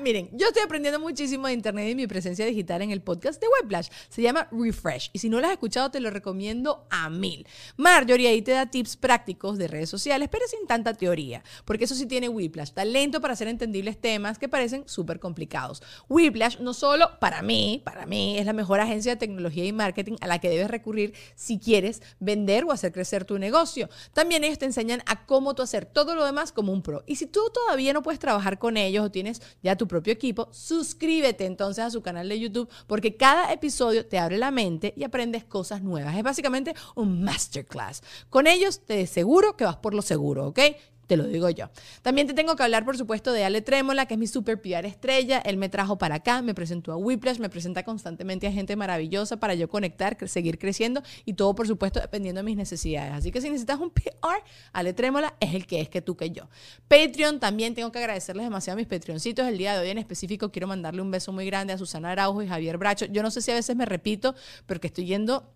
[0.00, 3.46] Miren, yo estoy aprendiendo muchísimo de internet y mi presencia digital en el podcast de
[3.48, 3.88] Weblash.
[4.08, 5.10] Se llama Refresh.
[5.12, 7.46] Y si no lo has escuchado, te lo recomiendo a mil.
[7.76, 11.42] Marjorie ahí te da tips prácticos de redes sociales, pero sin tanta teoría.
[11.64, 12.72] Porque eso sí tiene Whiplash.
[12.72, 15.82] Talento para hacer entendibles temas que parecen súper complicados.
[16.08, 20.16] Whiplash no solo para mí, para mí es la mejor agencia de tecnología y marketing
[20.20, 23.88] a la que debes recurrir si quieres vender o hacer crecer tu negocio.
[24.12, 27.04] También ellos te enseñan a cómo tú hacer todo lo demás como un pro.
[27.06, 30.48] Y si tú todavía no puedes trabajar con ellos o tienes ya tu propio equipo,
[30.52, 35.04] suscríbete entonces a su canal de YouTube porque cada episodio te abre la mente y
[35.04, 36.16] aprendes cosas nuevas.
[36.16, 38.02] Es básicamente un masterclass.
[38.30, 40.60] Con ellos te seguro que vas por lo seguro, ¿ok?
[41.06, 41.68] Te lo digo yo.
[42.02, 44.86] También te tengo que hablar, por supuesto, de Ale Trémola, que es mi super PR
[44.86, 45.38] estrella.
[45.38, 49.38] Él me trajo para acá, me presentó a Whiplash, me presenta constantemente a gente maravillosa
[49.38, 53.12] para yo conectar, seguir creciendo y todo, por supuesto, dependiendo de mis necesidades.
[53.12, 56.30] Así que si necesitas un PR, Ale Trémola es el que es que tú que
[56.30, 56.48] yo.
[56.88, 59.46] Patreon, también tengo que agradecerles demasiado a mis Patreoncitos.
[59.46, 62.42] El día de hoy en específico quiero mandarle un beso muy grande a Susana Araujo
[62.42, 63.06] y Javier Bracho.
[63.06, 64.34] Yo no sé si a veces me repito,
[64.66, 65.52] pero que estoy yendo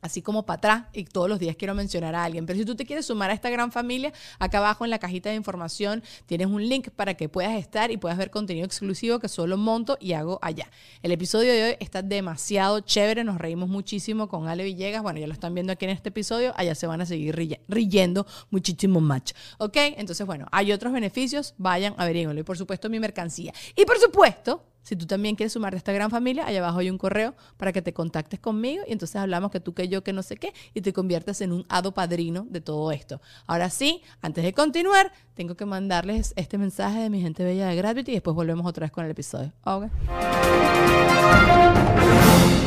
[0.00, 2.46] así como para atrás y todos los días quiero mencionar a alguien.
[2.46, 5.30] Pero si tú te quieres sumar a esta gran familia, acá abajo en la cajita
[5.30, 9.28] de información tienes un link para que puedas estar y puedas ver contenido exclusivo que
[9.28, 10.70] solo monto y hago allá.
[11.02, 15.02] El episodio de hoy está demasiado chévere, nos reímos muchísimo con Ale Villegas.
[15.02, 18.26] Bueno, ya lo están viendo aquí en este episodio, allá se van a seguir riendo
[18.50, 19.18] muchísimo más.
[19.58, 19.76] ¿Ok?
[19.76, 22.40] Entonces, bueno, hay otros beneficios, vayan, averíguenlo.
[22.40, 23.52] Y por supuesto, mi mercancía.
[23.74, 26.88] Y por supuesto, si tú también quieres sumarte a esta gran familia, allá abajo hay
[26.88, 30.14] un correo para que te contactes conmigo y entonces hablamos que tú, que yo, que
[30.14, 33.20] no sé qué, y te conviertas en un hado padrino de todo esto.
[33.46, 37.76] Ahora sí, antes de continuar, tengo que mandarles este mensaje de mi gente bella de
[37.76, 39.52] Gravity y después volvemos otra vez con el episodio.
[39.64, 39.88] Ok.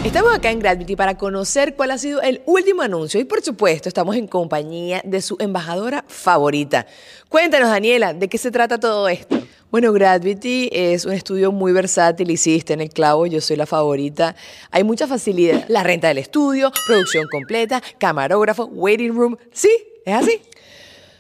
[0.06, 3.90] Estamos acá en Gravity para conocer cuál ha sido el último anuncio y por supuesto
[3.90, 6.86] estamos en compañía de su embajadora favorita.
[7.30, 9.42] Cuéntanos Daniela, ¿de qué se trata todo esto?
[9.72, 14.36] Bueno, Gravity es un estudio muy versátil, hiciste en el clavo, yo soy la favorita.
[14.70, 15.64] Hay mucha facilidad.
[15.70, 19.38] La renta del estudio, producción completa, camarógrafo, waiting room.
[19.54, 19.72] ¿Sí?
[20.06, 20.42] ¿Es así?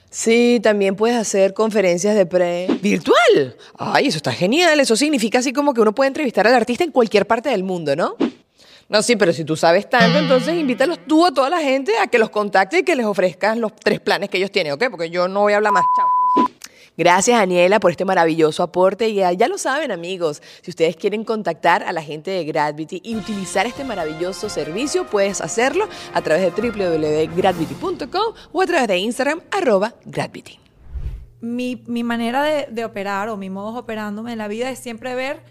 [0.10, 3.56] Sí, también puedes hacer conferencias de pre virtual.
[3.78, 4.82] Ay, eso está genial.
[4.82, 7.96] Eso significa así como que uno puede entrevistar al artista en cualquier parte del mundo,
[7.96, 8.18] ¿no?
[8.90, 12.08] No, sí, pero si tú sabes tanto, entonces invítalos tú a toda la gente a
[12.08, 14.84] que los contacte y que les ofrezcas los tres planes que ellos tienen, ¿ok?
[14.92, 15.86] Porque yo no voy a hablar más.
[15.96, 16.20] Chao.
[16.97, 19.10] Gracias, Daniela, por este maravilloso aporte.
[19.10, 23.01] Y ya, ya lo saben, amigos, si ustedes quieren contactar a la gente de Gravity
[23.04, 28.97] y utilizar este maravilloso servicio, puedes hacerlo a través de www.gravity.com o a través de
[28.97, 29.95] Instagram, arroba
[31.41, 35.43] mi, mi manera de, operar o mi modo operándome en la vida es siempre ver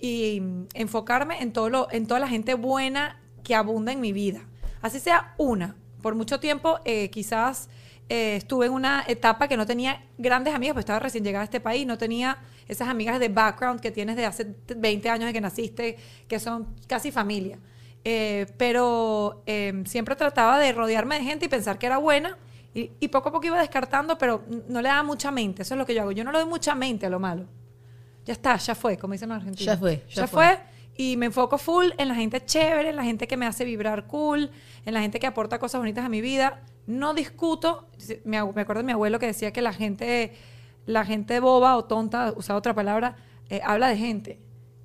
[0.00, 0.40] y
[0.74, 4.40] enfocarme en, todo lo, en toda la gente buena que abunda en mi vida.
[4.80, 5.76] Así sea una.
[6.00, 7.68] Por mucho tiempo eh, quizás
[8.08, 11.44] eh, estuve en una etapa que no tenía grandes amigas, pues estaba recién llegada a
[11.44, 12.38] este país, no tenía
[12.68, 15.96] esas amigas de background que tienes de hace 20 años de que naciste,
[16.28, 17.58] que son casi familia.
[18.04, 22.36] Eh, pero eh, siempre trataba de rodearme de gente y pensar que era buena.
[22.74, 25.62] Y, y poco a poco iba descartando, pero no le daba mucha mente.
[25.62, 26.12] Eso es lo que yo hago.
[26.12, 27.46] Yo no le doy mucha mente a lo malo.
[28.24, 29.66] Ya está, ya fue, como dicen los argentinos.
[29.66, 30.46] Ya fue, ya Ya, fue.
[30.46, 30.58] fue.
[31.02, 34.06] Y me enfoco full en la gente chévere, en la gente que me hace vibrar
[34.06, 34.52] cool,
[34.86, 36.62] en la gente que aporta cosas bonitas a mi vida.
[36.86, 37.88] No discuto.
[38.22, 40.32] Me, acuerdo de mi abuelo que decía que la gente,
[40.86, 43.16] la gente boba o tonta, usaba otra palabra,
[43.50, 44.38] eh, habla de gente.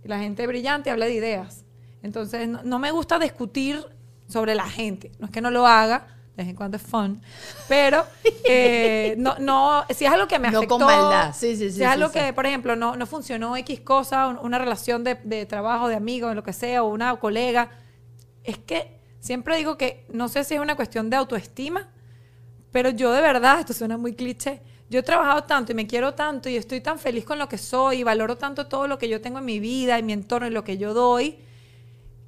[0.03, 1.65] La gente brillante habla de ideas.
[2.01, 3.85] Entonces, no, no me gusta discutir
[4.27, 5.11] sobre la gente.
[5.19, 7.19] No es que no lo haga, de vez en cuando es fun.
[7.67, 8.05] Pero,
[8.45, 10.77] eh, no, no, si es algo que me No afectó.
[10.77, 11.33] con maldad.
[11.35, 14.37] Sí, sí, sí, Si es algo que, por ejemplo, no, no funcionó X cosa, un-
[14.41, 17.69] una relación de, de trabajo, de amigo, lo que sea, o una colega.
[18.43, 21.87] Es que siempre digo que no sé si es una cuestión de autoestima,
[22.71, 26.13] pero yo de verdad, esto suena muy cliché, yo he trabajado tanto y me quiero
[26.13, 29.09] tanto y estoy tan feliz con lo que soy y valoro tanto todo lo que
[29.09, 31.39] yo tengo en mi vida, en mi entorno y lo que yo doy,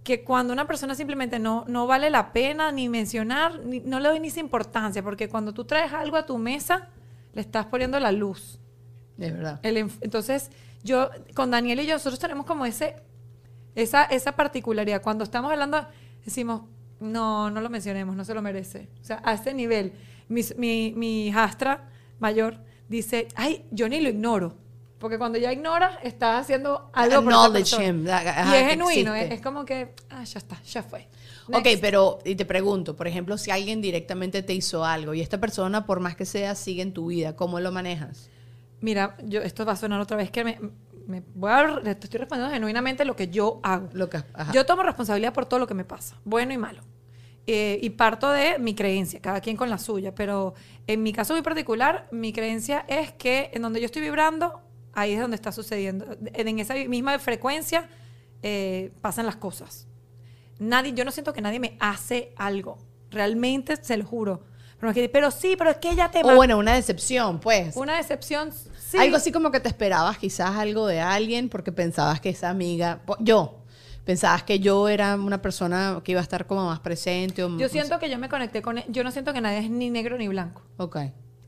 [0.09, 4.09] que cuando una persona simplemente no, no vale la pena ni mencionar, ni- no le
[4.09, 6.87] doy ni esa importancia, porque cuando tú traes algo a tu mesa,
[7.33, 8.57] le estás poniendo la luz.
[9.19, 9.59] Es verdad.
[9.61, 10.49] El entonces,
[10.83, 12.95] yo, con Daniel y yo, nosotros tenemos como ese,
[13.75, 15.01] esa, esa particularidad.
[15.03, 15.85] Cuando estamos hablando,
[16.25, 16.63] decimos,
[16.99, 18.89] no, no lo mencionemos, no se lo merece.
[19.01, 19.93] O sea, a ese nivel.
[20.27, 21.87] Mi, mi, mi hijastra
[22.19, 24.55] mayor dice, ay, yo ni lo ignoro.
[24.99, 27.85] Porque cuando ya ignoras, estás haciendo algo por persona.
[27.85, 31.07] him, that- Y es genuino, es, es como que, ah, ya está, ya fue.
[31.47, 31.81] Ok, Next.
[31.81, 35.85] pero y te pregunto, por ejemplo, si alguien directamente te hizo algo y esta persona,
[35.85, 38.29] por más que sea, sigue en tu vida, ¿cómo lo manejas?
[38.81, 40.59] Mira, yo, esto va a sonar otra vez que me,
[41.07, 43.89] me voy a, te estoy respondiendo genuinamente lo que yo hago.
[43.93, 44.51] Lo que, ajá.
[44.51, 46.81] Yo tomo responsabilidad por todo lo que me pasa, bueno y malo.
[47.47, 50.13] Eh, y parto de mi creencia, cada quien con la suya.
[50.13, 50.53] Pero
[50.85, 54.61] en mi caso muy particular, mi creencia es que en donde yo estoy vibrando,
[54.93, 56.05] ahí es donde está sucediendo.
[56.33, 57.89] En esa misma frecuencia
[58.41, 59.87] eh, pasan las cosas.
[60.59, 62.77] Nadie, yo no siento que nadie me hace algo.
[63.11, 64.43] Realmente, se lo juro.
[65.11, 67.75] Pero, sí, pero es que ella te o bueno, una decepción, pues.
[67.75, 68.97] Una decepción, sí.
[68.97, 73.01] Algo así como que te esperabas quizás algo de alguien porque pensabas que esa amiga,
[73.19, 73.59] yo,
[74.05, 77.43] pensabas que yo era una persona que iba a estar como más presente.
[77.43, 78.77] O, Yo siento que yo me conecté con...
[78.77, 80.61] e- Yo no siento que nadie es ni negro ni blanco.
[80.77, 80.97] Ok.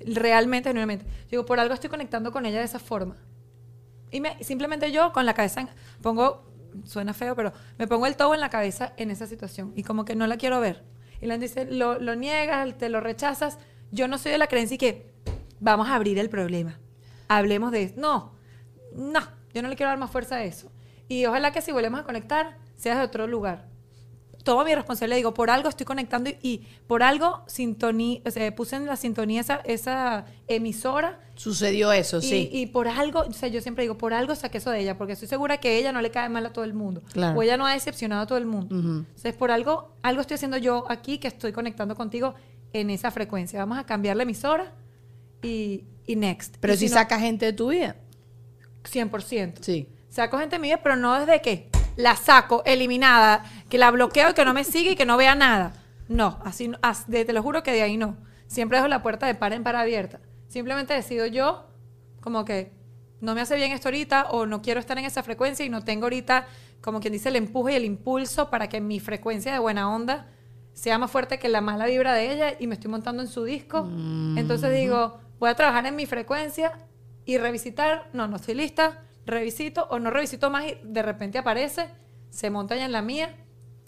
[0.02, 1.06] Realmente, genuinamente.
[1.30, 3.16] Digo, por algo estoy conectando con ella de esa forma.
[4.12, 5.70] Y me, simplemente yo con la cabeza, en-
[6.02, 6.44] pongo,
[6.86, 9.74] suena feo, pero me pongo el todo en la cabeza en esa situación.
[9.76, 10.84] Y como que no la quiero ver.
[11.22, 13.58] Y la dice, lo, lo niegas, te lo rechazas.
[13.92, 15.12] Yo no soy de la creencia y que
[15.60, 16.80] vamos a abrir el problema.
[17.28, 17.96] Hablemos de eso.
[17.98, 18.34] No,
[18.96, 19.22] no,
[19.54, 20.72] yo no le quiero dar más fuerza a eso.
[21.08, 23.71] Y ojalá que si volvemos a conectar, sea de otro lugar
[24.44, 28.56] tomo mi responsabilidad, digo, por algo estoy conectando y, y por algo sintonía, o sea,
[28.56, 32.50] puse en la sintonía esa, esa emisora Sucedió eso, y, sí.
[32.52, 35.14] y por algo, o sea, yo siempre digo, por algo saqué eso de ella, porque
[35.14, 37.02] estoy segura que ella no le cae mal a todo el mundo.
[37.14, 37.40] Claro.
[37.40, 38.76] O ella no ha decepcionado a todo el mundo.
[38.76, 38.88] Ujú.
[39.08, 42.36] Entonces, por algo, algo estoy haciendo yo aquí que estoy conectando contigo
[42.74, 43.58] en esa frecuencia.
[43.60, 44.72] Vamos a cambiar la emisora
[45.42, 46.58] y, y next.
[46.60, 47.96] Pero Y si no- saca gente de tu vida.
[48.84, 49.54] 100%.
[49.62, 49.88] Sí.
[50.10, 54.32] Saco gente de mi vida, pero no desde que la saco eliminada, que la bloqueo
[54.32, 55.74] y que no me sigue y que no vea nada.
[56.08, 58.18] No, así, no- as- de- te lo juro que de ahí no.
[58.48, 60.20] Siempre dejo la puerta de par en par abierta.
[60.48, 61.68] Simplemente decido yo,
[62.20, 62.72] como que
[63.22, 65.84] no me hace bien esto ahorita o no quiero estar en esa frecuencia y no
[65.84, 66.48] tengo ahorita,
[66.82, 70.28] como quien dice, el empuje y el impulso para que mi frecuencia de buena onda
[70.74, 73.44] sea más fuerte que la mala vibra de ella y me estoy montando en su
[73.44, 73.88] disco.
[74.38, 76.74] Entonces digo, voy a trabajar en mi frecuencia
[77.26, 81.90] y revisitar, no, no estoy lista, revisito o no revisito más y de repente aparece,
[82.30, 83.36] se monta ya en la mía,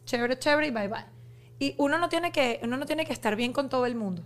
[0.05, 1.05] chévere, chévere y bye bye.
[1.59, 4.23] Y uno no tiene que, uno no tiene que estar bien con todo el mundo.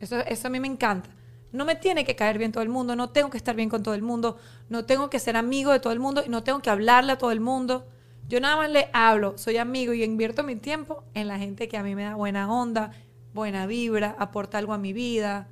[0.00, 1.10] Eso, eso a mí me encanta.
[1.50, 3.82] No me tiene que caer bien todo el mundo, no tengo que estar bien con
[3.82, 4.38] todo el mundo,
[4.68, 7.18] no tengo que ser amigo de todo el mundo y no tengo que hablarle a
[7.18, 7.86] todo el mundo.
[8.28, 11.78] Yo nada más le hablo, soy amigo y invierto mi tiempo en la gente que
[11.78, 12.90] a mí me da buena onda,
[13.32, 15.48] buena vibra, aporta algo a mi vida.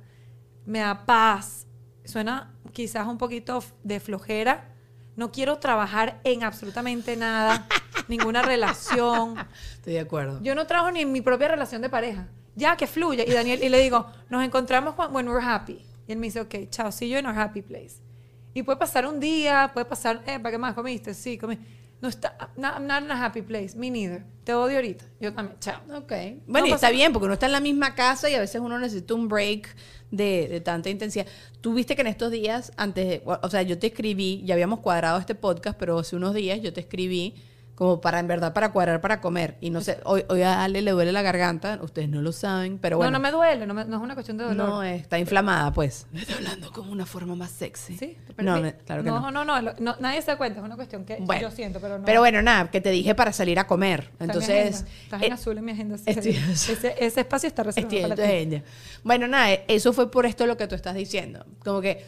[0.65, 1.65] me da paz.
[2.05, 4.69] Suena quizás un poquito de flojera.
[5.15, 7.65] No quiero trabajar en absolutamente nada,
[8.07, 9.35] ninguna relación.
[9.73, 10.39] Estoy de acuerdo.
[10.43, 12.27] Yo no trabajo ni en mi propia relación de pareja.
[12.53, 13.23] Ya, que fluya.
[13.25, 15.83] Y Daniel, y le digo, nos encontramos cuando when we're happy.
[16.07, 17.95] Y él me dice, ok, chao, see you in our happy place.
[18.53, 21.15] Y puede pasar un día, puede pasar, eh, ¿para qué más comiste?
[21.15, 21.57] Sí, comí.
[21.99, 23.75] No está, no, I'm not in a happy place.
[23.75, 24.23] Me neither.
[24.43, 25.05] Te odio ahorita.
[25.19, 25.81] Yo también, chao.
[25.95, 26.13] Ok.
[26.45, 28.77] Bueno, y está bien, porque uno está en la misma casa y a veces uno
[28.77, 29.75] necesita un break
[30.11, 31.25] de, de tanta intensidad.
[31.59, 34.79] Tú viste que en estos días, antes de, o sea, yo te escribí, ya habíamos
[34.79, 37.33] cuadrado este podcast, pero hace unos días yo te escribí
[37.77, 39.55] como para, en verdad, para cuadrar para comer.
[39.61, 42.79] Y no sé, hoy, hoy a Ale le duele la garganta, ustedes no lo saben,
[42.79, 43.11] pero bueno.
[43.11, 44.67] No, no me duele, no, me- no es una cuestión de dolor.
[44.67, 46.07] No, está inflamada, pues.
[46.11, 47.95] Está hablando como una forma más sexy.
[47.95, 49.29] Sí, No, claro que no.
[49.29, 49.45] no.
[49.45, 52.05] No, no, nadie se da cuenta, es una cuestión que Bueno, yo siento, pero no.
[52.05, 54.09] Pero bueno, nada, que te dije para salir a comer.
[54.11, 54.75] Está en mi Entonces.
[54.81, 54.91] agenda.
[55.03, 55.97] Estás en eh, azul en mi agenda.
[55.99, 58.71] sí, estoy- ese, ese espacio está reservado Estoy en para ti.
[59.03, 61.45] Bueno, nada, eso fue por esto lo que tú estás diciendo.
[61.63, 62.03] Como que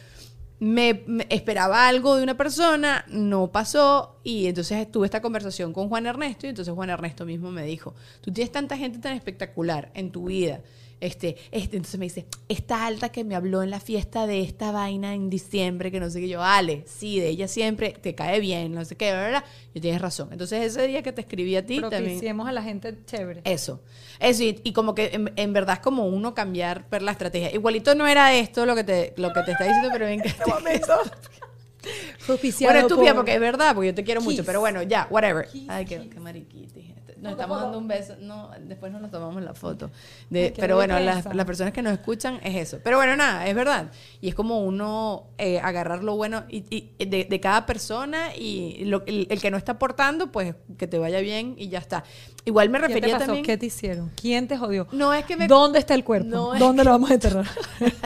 [0.60, 6.06] me, esperaba algo de una persona, no pasó, y entonces tuve esta conversación con Juan
[6.06, 10.12] Ernesto, y entonces Juan Ernesto mismo me dijo, tú tienes tanta gente tan espectacular en
[10.12, 10.60] tu vida.
[11.00, 14.70] Este, este, entonces me dice, esta alta que me habló en la fiesta de esta
[14.70, 18.38] vaina en diciembre, que no sé qué yo, Ale, sí, de ella siempre te cae
[18.38, 19.42] bien, no sé qué, ¿verdad?
[19.72, 20.28] Y tienes razón.
[20.32, 22.02] Entonces ese día que te escribí a ti también.
[22.04, 23.40] Propiciemos a la gente chévere.
[23.44, 23.80] Eso.
[24.18, 27.50] Eso, y, y como que en, en verdad es como uno cambiar ver la estrategia.
[27.54, 30.28] Igualito no era esto lo que te, lo que te está diciendo, pero ven que
[32.26, 34.46] Propiciado Bueno, estúpida, por- porque es verdad, porque yo te quiero mucho, Kiss.
[34.46, 35.48] pero bueno, ya, whatever.
[35.48, 36.94] Kiss, Ay, qué, qué mariquiti.
[37.20, 38.14] Nos estamos dando un beso.
[38.20, 39.90] No, después nos lo tomamos la foto.
[40.30, 42.78] De, Ay, pero bueno, las, las personas que nos escuchan es eso.
[42.82, 43.90] Pero bueno, nada, es verdad.
[44.20, 46.64] Y es como uno eh, agarrar lo bueno y,
[46.98, 50.86] y de, de cada persona y lo- el, el que no está aportando, pues que
[50.86, 52.04] te vaya bien y ya está.
[52.44, 53.26] Igual me ¿Qué te refería pasó?
[53.26, 53.44] también.
[53.44, 54.10] ¿Qué te hicieron?
[54.20, 54.86] ¿Quién te jodió?
[54.92, 56.28] No, es que me- ¿Dónde está el cuerpo?
[56.28, 57.46] No, ¿Dónde lo vamos a enterrar?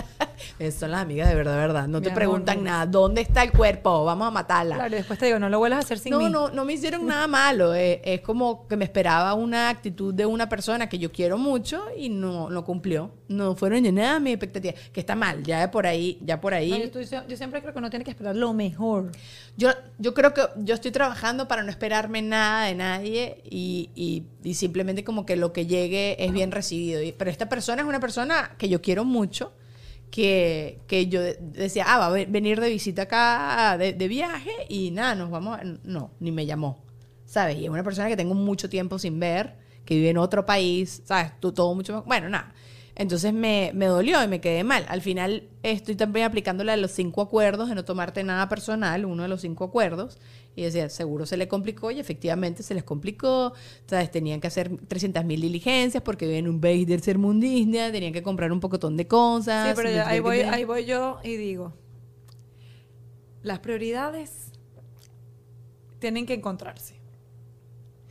[0.79, 1.89] Son las amigas de verdad, verdad.
[1.89, 2.87] No Mi te amor, preguntan nada.
[2.87, 4.05] ¿Dónde está el cuerpo?
[4.05, 4.77] Vamos a matarla.
[4.77, 6.31] Claro, y después te digo, no lo vuelvas a hacer sin no, mí.
[6.31, 7.75] no, no me hicieron nada malo.
[7.75, 11.85] eh, es como que me esperaba una actitud de una persona que yo quiero mucho
[11.97, 13.11] y no, no cumplió.
[13.29, 14.77] No fueron ni nada mis expectativas.
[14.93, 16.91] Que está mal, ya de por ahí, ya por ahí.
[16.95, 19.11] No, yo, siempre creo que uno tiene que esperar lo mejor.
[19.57, 24.24] Yo, yo creo que yo estoy trabajando para no esperarme nada de nadie y, y-
[24.43, 27.01] y simplemente como que lo que llegue es bien recibido.
[27.17, 29.53] Pero esta persona es una persona que yo quiero mucho,
[30.11, 34.09] que, que yo de- decía, ah, va a ve- venir de visita acá de, de
[34.09, 36.85] viaje y nada, nos vamos, no, ni me llamó,
[37.25, 37.57] ¿sabes?
[37.59, 41.03] Y es una persona que tengo mucho tiempo sin ver, que vive en otro país,
[41.05, 41.33] ¿sabes?
[41.41, 42.55] Todo mucho más, bueno, nada.
[42.97, 44.87] Entonces me, me dolió y me quedé mal.
[44.89, 49.25] Al final estoy también aplicándole a los cinco acuerdos de no tomarte nada personal, uno
[49.25, 50.17] de los cinco acuerdos.
[50.57, 53.53] Y decía, seguro se le complicó y efectivamente se les complicó.
[53.87, 54.11] ¿Sabes?
[54.11, 58.23] Tenían que hacer 300 mil diligencias porque viven en un país del sermundismo, tenían que
[58.23, 59.69] comprar un pocotón de cosas.
[59.71, 61.73] Sí, pero ya- ahí, voy, ahí voy yo y digo,
[63.43, 64.53] las prioridades
[65.99, 66.95] tienen que encontrarse.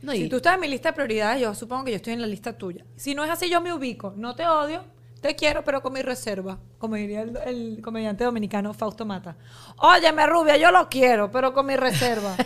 [0.02, 2.20] No, Si tú estás en mi lista de prioridades, yo supongo que yo estoy en
[2.20, 2.84] la lista tuya.
[2.94, 4.12] Si no es así, yo me ubico.
[4.16, 4.84] No te odio,
[5.28, 6.58] te quiero, pero con mi reserva.
[6.78, 9.36] Como diría el, el comediante dominicano Fausto Mata.
[9.78, 12.36] Óyeme, rubia, yo lo quiero, pero con mi reserva.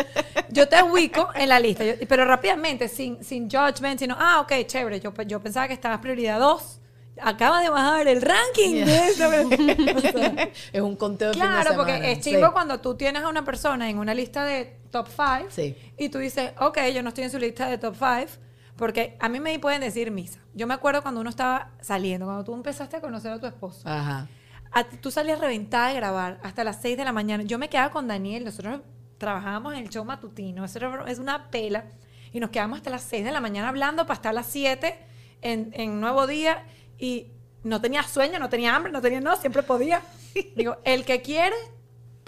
[0.50, 4.52] yo te ubico en la lista, yo- pero rápidamente, sin, sin judgment, sino, ah, ok,
[4.66, 5.00] chévere.
[5.00, 6.80] Yo, yo pensaba que estabas prioridad 2.
[7.20, 9.28] Acaba de bajar el ranking de esta-
[9.96, 12.52] O sea, es un conteo de fin de Claro, porque es chingo Sí.
[12.52, 15.74] cuando tú tienes a una persona en una lista de top 5 Sí.
[15.96, 18.40] y tú dices, ok, yo no estoy en su lista de top 5,
[18.78, 20.40] porque a mí me pueden decir misa.
[20.54, 23.86] Yo me acuerdo cuando uno estaba saliendo, cuando tú empezaste a conocer a tu esposo.
[23.86, 24.28] Ajá.
[24.72, 27.42] A tú salías reventada de grabar hasta las 6 de la mañana.
[27.42, 28.80] Yo me quedaba con Daniel, nosotros
[29.18, 31.86] trabajábamos en el show matutino, eso era- es una pela,
[32.32, 34.96] y nos quedamos hasta las 6 de la mañana hablando para estar a las 7
[35.42, 36.64] en, en Nuevo Día,
[36.98, 37.32] y
[37.64, 40.02] no tenía sueño, no tenía hambre, no tenía no, siempre podía.
[40.56, 41.56] Digo, el que quiere,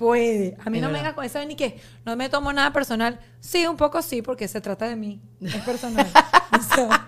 [0.00, 0.56] puede.
[0.64, 1.02] A mí Es no me verdad.
[1.10, 3.20] venga con eso ni que no me tomo nada personal.
[3.38, 5.20] Sí, un poco sí, porque se trata de mí.
[5.42, 6.06] Es personal.
[6.58, 7.06] O sea,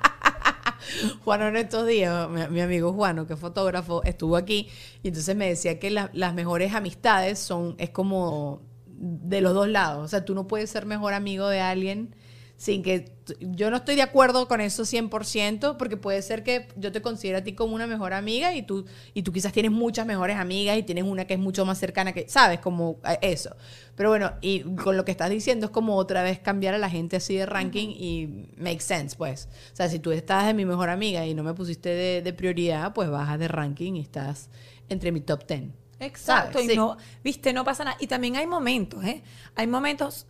[1.24, 4.68] Juan en estos días, mi, mi amigo Juano, que es fotógrafo, estuvo aquí
[5.02, 9.68] y entonces me decía que la- las mejores amistades son, es como de los dos
[9.68, 10.04] lados.
[10.04, 12.14] O sea, tú no puedes ser mejor amigo de alguien
[12.62, 13.10] sin que...
[13.40, 17.38] Yo no estoy de acuerdo con eso 100%, porque puede ser que yo te considere
[17.38, 20.78] a ti como una mejor amiga y tú, y tú quizás tienes muchas mejores amigas
[20.78, 22.60] y tienes una que es mucho más cercana que, ¿sabes?
[22.60, 23.56] Como eso.
[23.96, 26.88] Pero bueno, y con lo que estás diciendo es como otra vez cambiar a la
[26.88, 29.48] gente así de ranking y make sense, pues.
[29.72, 32.32] O sea, si tú estás de mi mejor amiga y no me pusiste de, de
[32.32, 34.50] prioridad, pues bajas de ranking y estás
[34.88, 35.62] entre mi top 10.
[35.98, 36.66] Exacto, ¿Sabes?
[36.66, 36.76] y Sí.
[36.76, 37.96] no, viste, no pasa nada.
[37.98, 39.22] Y también hay momentos, ¿eh?
[39.56, 40.26] Hay momentos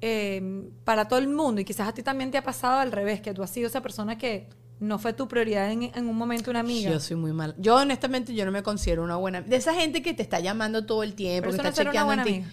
[0.00, 3.20] eh, para todo el mundo, y quizás a ti también te ha pasado al revés,
[3.20, 6.50] que tú has sido esa persona que no fue tu prioridad en, en un momento
[6.50, 6.90] una amiga.
[6.90, 7.54] Yo soy muy mal.
[7.58, 10.84] Yo honestamente yo no me considero una buena de esa gente que te está llamando
[10.84, 12.44] todo el tiempo, Pero que no está chequeando en ti.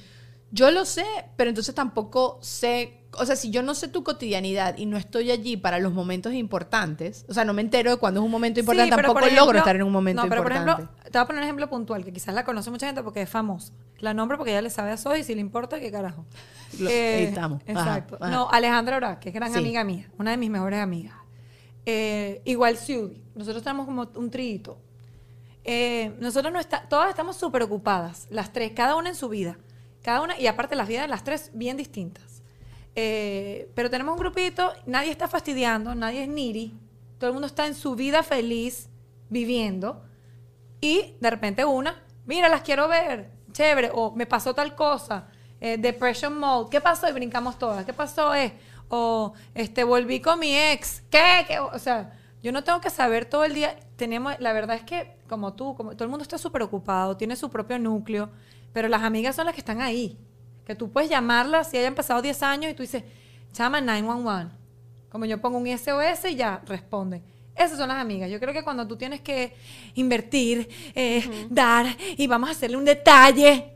[0.51, 4.77] Yo lo sé, pero entonces tampoco sé, o sea, si yo no sé tu cotidianidad
[4.77, 8.19] y no estoy allí para los momentos importantes, o sea, no me entero de cuándo
[8.21, 10.71] es un momento importante, Sí, tampoco ejemplo- logro estar en un momento no, pero importante.
[10.71, 13.03] por ejemplo, te voy a poner un ejemplo puntual, que quizás la conoce mucha gente
[13.03, 13.73] porque es famosa.
[13.99, 16.25] La nombro porque ella le sabe a Soy y si le importa, ¿qué carajo?
[16.79, 17.61] Lo- ahí estamos.
[17.67, 18.17] Ajá, Exacto.
[18.19, 18.31] ajá.
[18.31, 19.59] No, Alejandra Ora, que es gran Sí.
[19.59, 21.13] amiga mía, una de mis mejores amigas.
[21.85, 23.21] Eh, igual Siudi.
[23.35, 24.77] Nosotros tenemos como un trillito.
[25.65, 29.57] Eh, nosotros no está, todas estamos súper ocupadas, las tres, cada una en su vida.
[30.01, 32.32] Cada una, y aparte las vidas de las tres bien distintas.
[32.95, 36.73] Eh, pero tenemos un grupito, nadie está fastidiando, nadie es niri,
[37.17, 38.89] todo el mundo está en su vida feliz,
[39.29, 40.03] viviendo,
[40.79, 45.27] y de repente una, mira, las quiero ver, chévere, o me pasó tal cosa,
[45.59, 47.09] eh, depression mode, ¿qué pasó?
[47.09, 48.35] Y brincamos todas, ¿qué pasó?
[48.35, 48.53] Eh,
[48.89, 51.45] o este, volví con mi ex, ¿qué?
[51.47, 51.59] ¿Qué?
[51.59, 52.13] O sea,
[52.43, 55.75] yo no tengo que saber todo el día, tenemos, la verdad es que como tú,
[55.75, 58.29] como todo el mundo está súper ocupado, tiene su propio núcleo,
[58.71, 60.19] pero las amigas son las que están ahí,
[60.65, 63.03] que tú puedes llamarlas si hayan pasado 10 años y tú dices,
[63.53, 64.55] llama 911.
[65.09, 67.21] Como yo pongo un SOS y ya responden.
[67.55, 68.31] Esas son las amigas.
[68.31, 69.53] Yo creo que cuando tú tienes que
[69.93, 71.85] invertir, eh, dar
[72.17, 73.69] y vamos a hacerle un detalle.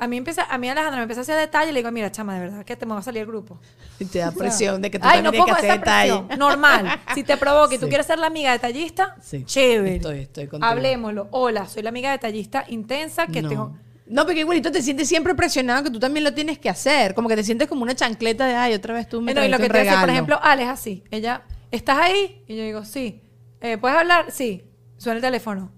[0.00, 2.10] A mí empieza, a mí Alejandra me empieza a hacer detalle y le digo, mira,
[2.10, 3.58] chama, de verdad que te me va a salir el grupo.
[3.98, 6.36] Y te da presión de que tú Ay, también no tienes que hacer detalle.
[6.36, 7.00] Normal.
[7.14, 9.44] Si te provoca y tú quieres ser la amiga detallista, Sí.
[9.44, 9.96] chévere.
[9.96, 10.68] Estoy- estoy contigo.
[10.70, 11.28] Hablemoslo.
[11.32, 13.48] Hola, soy la amiga detallista intensa que no.
[13.48, 13.76] tengo.
[14.08, 17.14] No, porque igualito te sientes siempre presionado que tú también lo tienes que hacer.
[17.14, 19.48] Como que te sientes como una chancleta de, ay, otra vez tú me no, y
[19.48, 20.12] lo que te dice, por regalo".
[20.12, 21.04] ejemplo, Ale es así.
[21.10, 22.42] Ella, ¿estás ahí?
[22.46, 23.22] Y yo digo, sí.
[23.60, 24.26] Eh, ¿Puedes hablar?
[24.30, 24.64] Sí.
[24.96, 25.70] Suena el teléfono.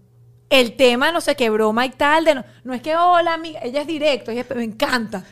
[0.48, 2.24] El tema, no sé qué, broma y tal.
[2.24, 3.60] De no, no es que, hola, amiga.
[3.62, 4.30] Ella es directo.
[4.30, 5.24] Ella es- me encanta.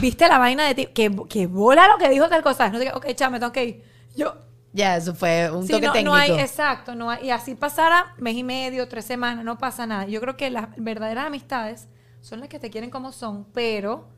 [0.00, 0.86] ¿Viste la vaina de ti?
[0.86, 2.68] Que, que bola lo que dijo tal cosa.
[2.70, 3.82] No sé qué, ok, chama, me tengo que ir.
[4.16, 4.34] Yo,
[4.72, 6.10] Ya, eso fue un Sí, toque no, técnico.
[6.16, 9.86] no hay, exacto, no hay, y así pasara mes y medio, tres semanas, no pasa
[9.86, 10.06] nada.
[10.06, 11.86] Yo creo que las verdaderas amistades
[12.24, 14.08] son las que te quieren como son, pero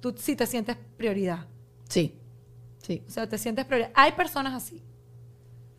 [0.00, 1.46] tú sí te sientes prioridad.
[1.88, 2.18] Sí.
[2.82, 3.00] Sí.
[3.06, 3.92] O sea, te sientes prioridad.
[3.94, 4.82] Hay personas así.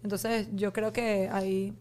[0.01, 1.73] Entonces, yo creo que hay...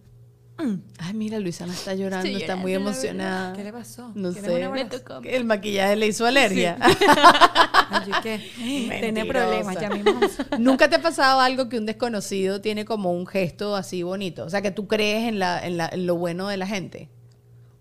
[0.99, 3.53] Ay, mira, Luisana está llorando, Estoy está muy emocionada.
[3.55, 4.11] ¿Qué le pasó?
[4.17, 4.69] No ¿Tienes sé.
[4.69, 5.21] Me tocó.
[5.23, 6.77] El maquillaje le hizo alergia.
[6.81, 10.19] Ay, yo que tiene problemas, ya mismo.
[10.59, 14.45] ¿Nunca te ha pasado algo que un desconocido tiene como un gesto así bonito?
[14.45, 17.09] O sea, que tú crees en, la, en, la- en lo bueno de la gente.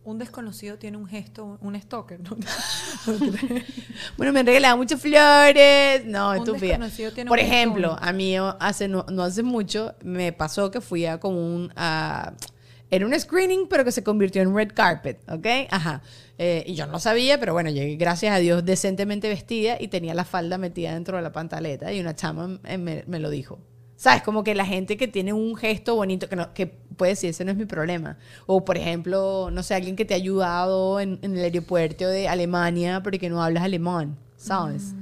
[0.05, 2.19] Un desconocido tiene un gesto, un stalker.
[2.19, 2.35] ¿no?
[4.17, 6.05] Bueno, me han regalado muchas flores.
[6.05, 6.67] No, Un estúpida.
[6.77, 11.05] desconocido tiene Por ejemplo, a mí hace no, no hace mucho me pasó que fui
[11.05, 11.71] a como un...
[12.89, 15.47] era un screening, pero que se convirtió en red carpet, ¿ok?
[15.71, 16.01] Ajá.
[16.37, 20.13] Eh, y yo no sabía, pero bueno, llegué, gracias a Dios, decentemente vestida y tenía
[20.13, 23.59] la falda metida dentro de la pantaleta y una chama me, me lo dijo.
[24.03, 24.21] ¿Sabes?
[24.21, 27.45] Como que la gente que tiene un gesto bonito, que, no, que puede decir, ese
[27.45, 28.17] no es mi problema.
[28.45, 32.27] O, por ejemplo, no sé, alguien que te ha ayudado en, en el aeropuerto de
[32.27, 34.93] Alemania, pero que no hablas alemán, ¿sabes?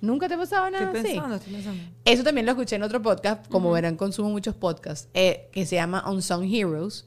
[0.00, 1.08] ¿Nunca te ha pasado nada Estoy así?
[1.10, 1.82] pensando, estoy pensando.
[2.06, 5.76] Eso también lo escuché en otro podcast, como verán, consumo muchos podcasts, eh, que se
[5.76, 7.04] llama Unsung Heroes,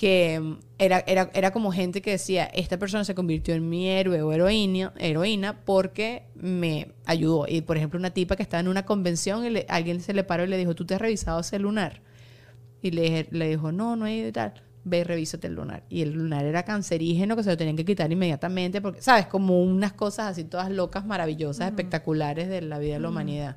[0.00, 3.86] que mm, era, era, era como gente que decía, esta persona se convirtió en mi
[3.90, 7.44] héroe o heroína, heroína porque me ayudó.
[7.46, 10.24] Y por ejemplo, una tipa que estaba en una convención y le- alguien se le
[10.24, 12.00] paró y le dijo, ¿tú te has revisado ese lunar?
[12.80, 14.54] Y le, le dijo, no, no he ido y tal.
[14.84, 15.84] Ve, y revísate el lunar.
[15.90, 19.26] Y el lunar era cancerígeno que se lo tenían que quitar inmediatamente porque, ¿sabes?
[19.26, 23.56] Como unas cosas así todas locas, maravillosas, espectaculares de la vida de la humanidad.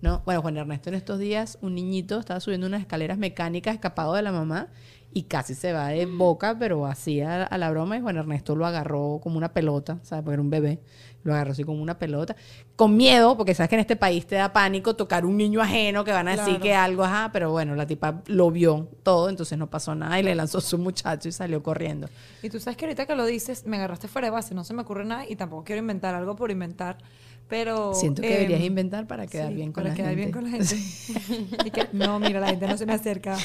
[0.00, 0.22] ¿No?
[0.24, 4.20] Bueno, Juan Ernesto en estos días, un niñito estaba subiendo unas escaleras mecánicas escapado de
[4.22, 4.68] la mamá
[5.14, 8.56] y casi se va de boca, pero así a, a la broma y Juan Ernesto
[8.56, 10.24] lo agarró como una pelota, ¿sabes?
[10.24, 10.80] Porque era un bebé.
[11.22, 12.36] Lo agarró así como una pelota.
[12.76, 16.04] Con miedo, porque sabes que en este país te da pánico tocar un niño ajeno
[16.04, 19.56] que van a decir que algo, ajá, pero bueno, la tipa lo vio todo, entonces
[19.56, 22.08] no pasó nada y le lanzó su muchacho y salió corriendo.
[22.42, 24.74] Y tú sabes que ahorita que lo dices, me agarraste fuera de base, no se
[24.74, 26.98] me ocurre nada y tampoco quiero inventar algo por inventar,
[27.48, 27.94] pero...
[27.94, 30.20] Siento que em, deberías inventar para quedar sí, bien con para la quedar gente.
[30.22, 30.76] bien con la gente.
[31.66, 33.36] Y que- no, mira, la gente no se me acerca.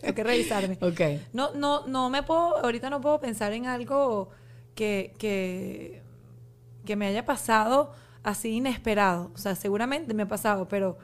[0.00, 0.78] Tengo que revisarme.
[0.80, 1.00] Ok.
[1.32, 4.30] No, no, no me puedo, ahorita no puedo pensar en algo
[4.74, 6.02] que, que,
[6.84, 7.92] que me haya pasado
[8.22, 9.30] así inesperado.
[9.34, 10.98] O sea, seguramente me ha pasado, pero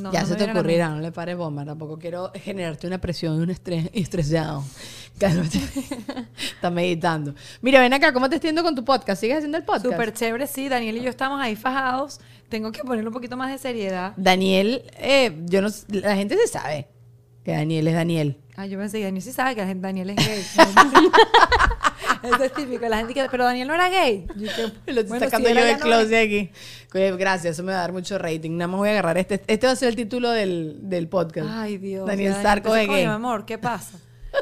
[0.00, 1.64] no, ya no se te ocurrirá, no le pares bomba.
[1.64, 4.64] Tampoco quiero generarte una presión, un estrés estresado.
[5.18, 5.58] Cálmate.
[6.54, 7.34] Está meditando.
[7.62, 9.20] Mira, ven acá, ¿cómo te extiendo con tu podcast?
[9.20, 9.86] ¿Sigues haciendo el podcast?
[9.86, 10.68] Súper chévere, sí.
[10.68, 12.20] Daniel y yo estamos ahí fajados.
[12.48, 14.12] Tengo que ponerle un poquito más de seriedad.
[14.16, 16.88] Daniel, eh, yo no, la gente se sabe
[17.44, 18.40] que Daniel es Daniel.
[18.56, 20.16] Ay, yo pensé que Daniel sí sabe que Daniel es
[20.56, 20.70] gay.
[22.34, 22.86] Eso es típico.
[22.88, 24.26] La gente que, pero Daniel no era gay.
[24.36, 24.62] Yo que,
[24.92, 26.50] Lo estoy bueno, sacando si yo del ya no closet aquí.
[26.94, 28.52] Oye, Gracias, eso me va a dar mucho rating.
[28.52, 29.42] Nada más voy a agarrar este.
[29.46, 31.48] Este va a ser el título del, del podcast.
[31.50, 32.06] Ay, Dios.
[32.06, 33.04] Daniel Sarco coño, gay.
[33.04, 33.98] mi amor, ¿qué pasa?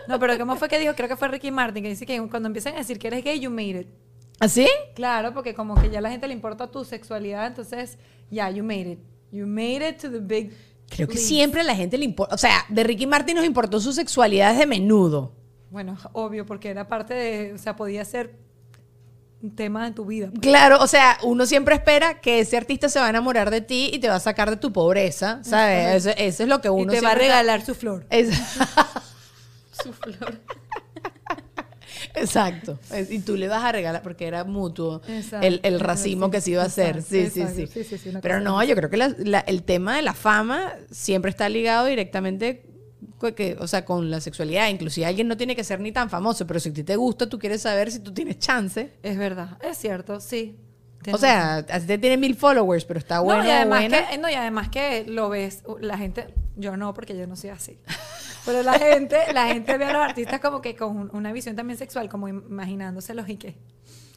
[0.08, 0.94] No, pero ¿cómo fue que dijo?
[0.94, 3.38] Creo que fue Ricky Martin que dice que cuando empiezan a decir que eres gay,
[3.40, 3.88] you made it.
[4.40, 4.66] ¿Así?
[4.94, 7.98] Claro, porque como que ya a la gente le importa tu sexualidad, entonces,
[8.30, 8.98] ya, you made it.
[9.30, 10.52] You made it to the big.
[10.88, 12.34] Creo que siempre a la gente le importa.
[12.34, 15.32] O sea, de Ricky Martin nos importó su sexualidad desde menudo.
[15.72, 17.52] Bueno, obvio, porque era parte de.
[17.54, 18.36] O sea, podía ser
[19.42, 20.28] un tema de tu vida.
[20.28, 20.40] pues.
[20.40, 23.90] Claro, o sea, uno siempre espera que ese artista se va a enamorar de ti
[23.92, 25.96] y te va a sacar de tu pobreza, ¿sabes?
[26.06, 28.06] Eso, eso es lo que Y uno te va a regalar su flor.
[28.10, 28.30] Es-
[29.82, 30.38] Su flor.
[32.14, 32.78] Exacto.
[33.10, 35.46] Y tú le vas a regalar, porque era mutuo Exacto.
[35.46, 36.16] el, el así.
[36.30, 36.98] que se iba a hacer.
[36.98, 40.12] Exacto, Sí, sí, sí, Pero no, yo creo que la- la- el tema de la
[40.14, 42.64] fama siempre está ligado directamente
[43.34, 44.68] que, o sea, con la sexualidad.
[44.68, 47.28] Inclusive alguien no tiene que ser ni tan famoso, pero si a ti te gusta,
[47.28, 48.92] tú quieres saber si tú tienes chance.
[49.02, 50.58] Es verdad, es cierto, sí.
[51.12, 54.08] O sea, a ti te tiene mil followers, pero está bueno no, y además buena.
[54.08, 57.50] que, no, y además que lo ves, la gente, yo no, porque yo no soy
[57.50, 57.78] así.
[58.44, 61.56] Pero la gente, la gente ve a los artistas como que con un- una visión
[61.56, 63.56] también sexual, como im- imaginándoselos y que.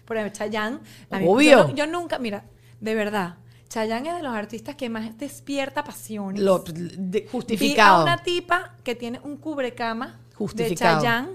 [0.06, 0.80] Por ejemplo, Chayanne.
[1.10, 1.70] a mí- Obvio.
[1.70, 2.46] Yo, yo nunca, mira,
[2.80, 3.38] de verdad,
[3.70, 6.42] Chayanne es de los artistas que más despierta pasiones.
[6.42, 8.04] Lo- de- Vi a justificado.
[8.04, 10.96] una tipa que tiene un cubrecama Justificado.
[10.98, 11.30] de Chayanne,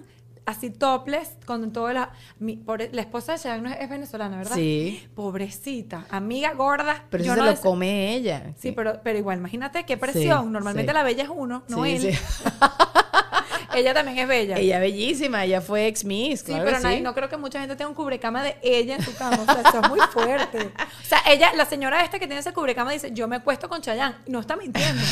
[0.46, 2.10] así topless, con todo la...
[2.38, 4.54] mi- pobre- la esposa de Chayanne es, es venezolana, ¿verdad?
[4.56, 5.06] Sí.
[5.14, 7.04] Pobrecita, amiga gorda.
[7.10, 8.54] Pero yo eso no se lo come ella.
[8.58, 10.50] Sí, pero, pero igual, imagínate qué presión.
[10.52, 10.94] Normalmente sí.
[10.96, 12.18] la bella es uno, no Sí, él.
[13.74, 14.56] ella también es bella.
[14.56, 16.40] Ella es bellísima, ella fue ex Miss.
[16.40, 17.00] Sí, claro pero sí.
[17.00, 19.38] no creo que mucha gente tenga un cubrecama de ella en su cama.
[19.40, 20.58] O sea, eso es muy fuerte.
[21.02, 23.80] O sea, ella, la señora esta que tiene ese cubrecama dice, yo me acuesto con
[23.80, 24.16] Chayanne.
[24.26, 25.02] No está mintiendo.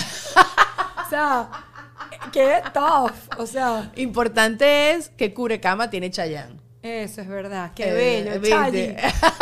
[1.06, 1.48] O sea,
[2.32, 3.12] qué tough.
[3.38, 6.60] O sea, Importante es que Cubrecama tiene Chayanne.
[6.82, 7.72] eso es verdad.
[7.74, 8.70] Qué Eh, bello.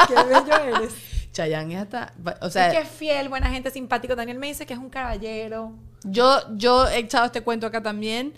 [0.09, 0.95] Qué bello eres.
[1.33, 2.13] Chayanne es hasta...
[2.41, 4.17] O sea, que es fiel, buena gente, simpático.
[4.17, 5.73] Daniel me dice que es un caballero.
[6.05, 8.33] yo, yo he echado este cuento acá también.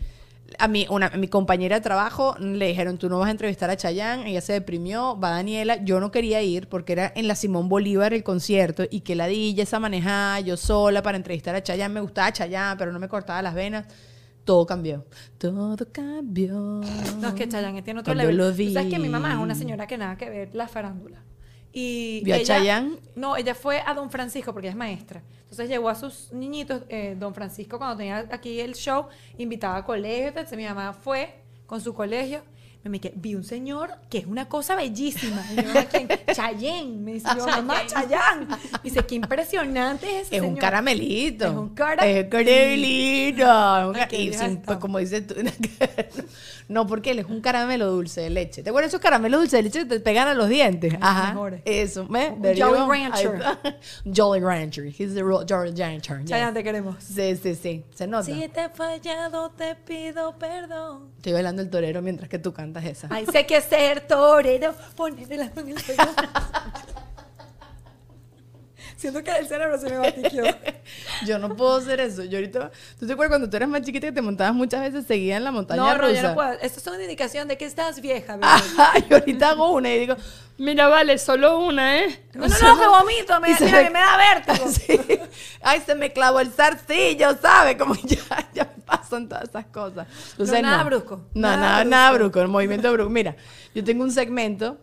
[0.58, 3.68] A mí, una, a mi compañera de trabajo le dijeron, tú no vas a entrevistar
[3.70, 4.30] a Chayanne.
[4.30, 5.84] Ella se deprimió, va Daniela.
[5.84, 9.26] Yo no quería ir porque era en la Simón Bolívar el concierto y que la
[9.26, 11.92] di esa manejada yo sola para entrevistar a Chayanne.
[11.94, 13.86] Me gustaba Chayanne, pero no me cortaba las venas.
[14.44, 15.04] Todo cambió.
[15.36, 16.54] Todo cambió.
[17.20, 18.36] No, es que Chayanne tiene otro level.
[18.38, 19.60] lo Tú sabes que mi mamá es una vi.
[19.60, 21.22] señora que nada que ver la farándula.
[21.72, 22.96] Y ¿Vio a Chayanne?
[23.14, 25.22] No, ella fue a Don Francisco porque ella es maestra.
[25.42, 29.06] Entonces llevó a sus niñitos, eh, Don Francisco cuando tenía aquí el show,
[29.38, 31.34] invitaba a colegios, entonces mi mamá fue
[31.66, 32.42] con su colegio.
[32.84, 35.44] Me quedé, vi un señor que es una cosa bellísima.
[35.52, 35.56] Y.
[37.04, 38.46] Me dice, yo, mamá, Chayanne.
[38.46, 40.60] Me dice, qué impresionante es ese Es un señor".
[40.60, 41.44] caramelito.
[41.46, 43.42] Es un cara- Es un caramelito.
[43.88, 45.34] Un ca- Ay, qué y sin- pues, como dices tú.
[46.68, 48.62] no, porque él es un caramelo dulce de leche.
[48.62, 50.94] ¿Te acuerdas esos caramelos dulce de leche que te pegan a los dientes?
[51.00, 51.28] Ajá.
[51.28, 51.62] mejores.
[51.64, 52.06] Eso.
[52.06, 52.86] you Jolly.
[52.86, 53.40] Rancher.
[54.14, 54.84] Jolly Rancher.
[54.84, 56.20] He's the real Jolly Rancher.
[56.20, 56.28] yes.
[56.28, 57.02] Chayanne, te queremos.
[57.02, 57.84] Sí, sí, sí.
[57.94, 58.24] Se nota.
[58.24, 61.10] Si te he fallado, te pido perdón.
[61.16, 63.08] Estoy bailando el torero mientras que tú cantas esa.
[63.10, 66.02] Ay, sé que ser torero, ponerle la mano en el pecho.
[68.96, 70.44] Siento que el cerebro se me batiqueó.
[71.26, 72.24] Yo no puedo hacer eso.
[72.24, 72.70] Yo ahorita.
[72.98, 75.44] ¿Tú te acuerdas cuando tú eras más chiquita que te montabas muchas veces seguida en
[75.44, 76.12] la montaña No, no, rusa?
[76.22, 76.52] yo no puedo.
[76.60, 78.46] Esto es una indicación de que estás vieja, bebé.
[78.46, 80.16] Ajá, y ahorita hago una y digo,
[80.58, 82.24] mira, vale, solo una, ¿eh?
[82.34, 84.68] No, no, no, que vomito, me, mira, me- me da vértigo.
[84.78, 85.20] Sí.
[85.62, 87.76] Ay, se me clavó el zarcillo, ¿sabes?
[87.76, 88.18] Como ya,
[88.54, 90.06] ya pasan todas esas cosas.
[90.32, 92.24] Entonces, nada brusco, No, nada nada, nada brusco.
[92.24, 93.10] brusco, el movimiento brusco.
[93.10, 93.36] Mira,
[93.74, 94.78] yo tengo un segmento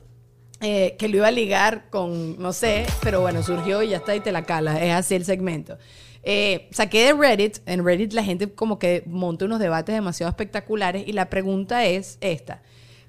[0.62, 4.16] eh, que lo iba a ligar con, no sé, pero bueno, surgió y ya está
[4.16, 4.82] y te la cala.
[4.84, 5.78] Es así el segmento.
[6.24, 11.08] Eh, saqué de Reddit, en Reddit la gente como que monta unos debates demasiado espectaculares
[11.08, 12.62] y la pregunta es esta.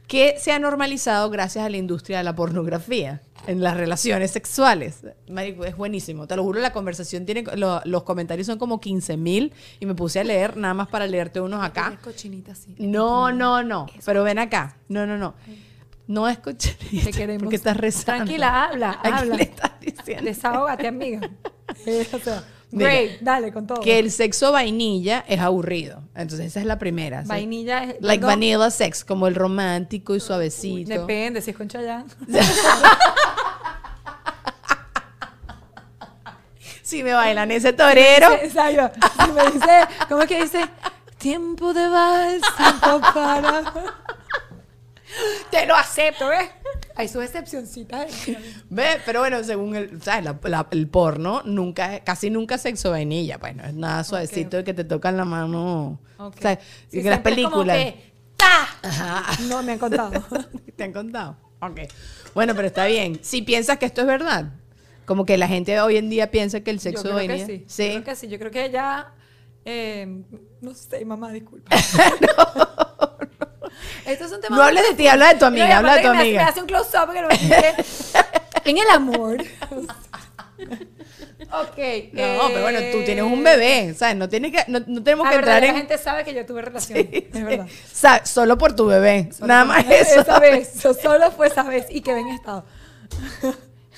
[0.07, 4.99] ¿Qué se ha normalizado gracias a la industria de la pornografía en las relaciones sexuales?
[5.29, 6.29] Marico, es buenísimo.
[6.29, 7.43] Te lo juro, la conversación tiene...
[7.57, 11.09] lo- los comentarios son como 15 mil y me puse a leer nada más para
[11.09, 11.89] leerte unos acá.
[12.79, 13.87] No, no, no.
[14.05, 14.77] Pero ven acá.
[14.89, 15.35] No, no, no.
[16.07, 17.05] No es cochinita.
[17.05, 17.43] Te queremos.
[17.43, 18.25] Porque estás rezando.
[18.25, 19.37] Tranquila, habla, ¿A quién habla.
[19.37, 20.25] le estás diciendo?
[20.25, 21.21] Desahógate, amiga.
[21.85, 23.81] Eh, o sea, Mira, great, dale con todo.
[23.81, 26.03] Que el sexo vainilla es aburrido.
[26.15, 27.23] Entonces esa es la primera.
[27.23, 27.29] ¿sí?
[27.29, 27.97] Vainilla es...
[28.01, 30.89] Like perdón, vanilla sex, como el romántico y suavecito.
[30.89, 32.07] Depende, si es con Chayanne.
[36.87, 38.33] Si me bailan ese torero.
[38.35, 38.93] Exacto.
[39.25, 40.65] Si me dice, ¿cómo es que dice?
[41.19, 43.73] Tiempo de vals, tiempo para...
[45.51, 46.51] Te lo acepto, ¿ves?
[46.95, 48.11] Hay sus excepcioncitas.
[48.71, 50.25] Ve, pero bueno, según el, ¿sabes?
[50.25, 53.39] La- la- el porno, nunca, casi nunca sexo vainilla.
[53.39, 56.01] Pues no es nada suavecito de que te tocan la mano.
[56.19, 56.37] Ok.
[56.37, 56.59] O sea,
[56.91, 57.77] Sí, que las siempre es como películas.
[57.77, 59.37] que ¡Ta!
[59.49, 60.13] No me han contado.
[60.77, 61.37] ¿Te han contado?
[61.61, 61.81] Ok.
[62.35, 63.19] Bueno, pero está bien.
[63.23, 64.53] Si piensas que esto es verdad,
[65.07, 67.47] como que la gente hoy en día piensa que el Yo sexo creo que venía.
[67.47, 67.65] sí.
[67.67, 67.87] Sí.
[67.87, 68.29] Yo creo que sí.
[68.29, 69.09] Yo creo que ella.
[69.65, 70.23] eh,
[70.61, 71.71] no sé, mamá, disculpa.
[74.07, 74.57] Esto es un tema.
[74.57, 76.23] No hables de ti, habla de tu amiga, No, habla de tu que me hace-
[76.29, 76.43] amiga.
[76.45, 77.75] Me hace un close-up que no me dice,
[78.65, 79.37] En el amor.
[80.59, 81.79] ok.
[82.13, 84.17] No, pero bueno, tú tienes un bebé, ¿sabes?
[84.17, 85.77] No, tienes que, no, no tenemos La que entrar la en...
[85.77, 86.99] gente sabe que yo tuve relación.
[86.99, 87.67] Sí, es verdad.
[87.93, 90.21] Sa- Solo por tu bebé, Solo nada más eso.
[90.21, 92.65] Esa vez, so- solo fue esa vez y quedé en estado.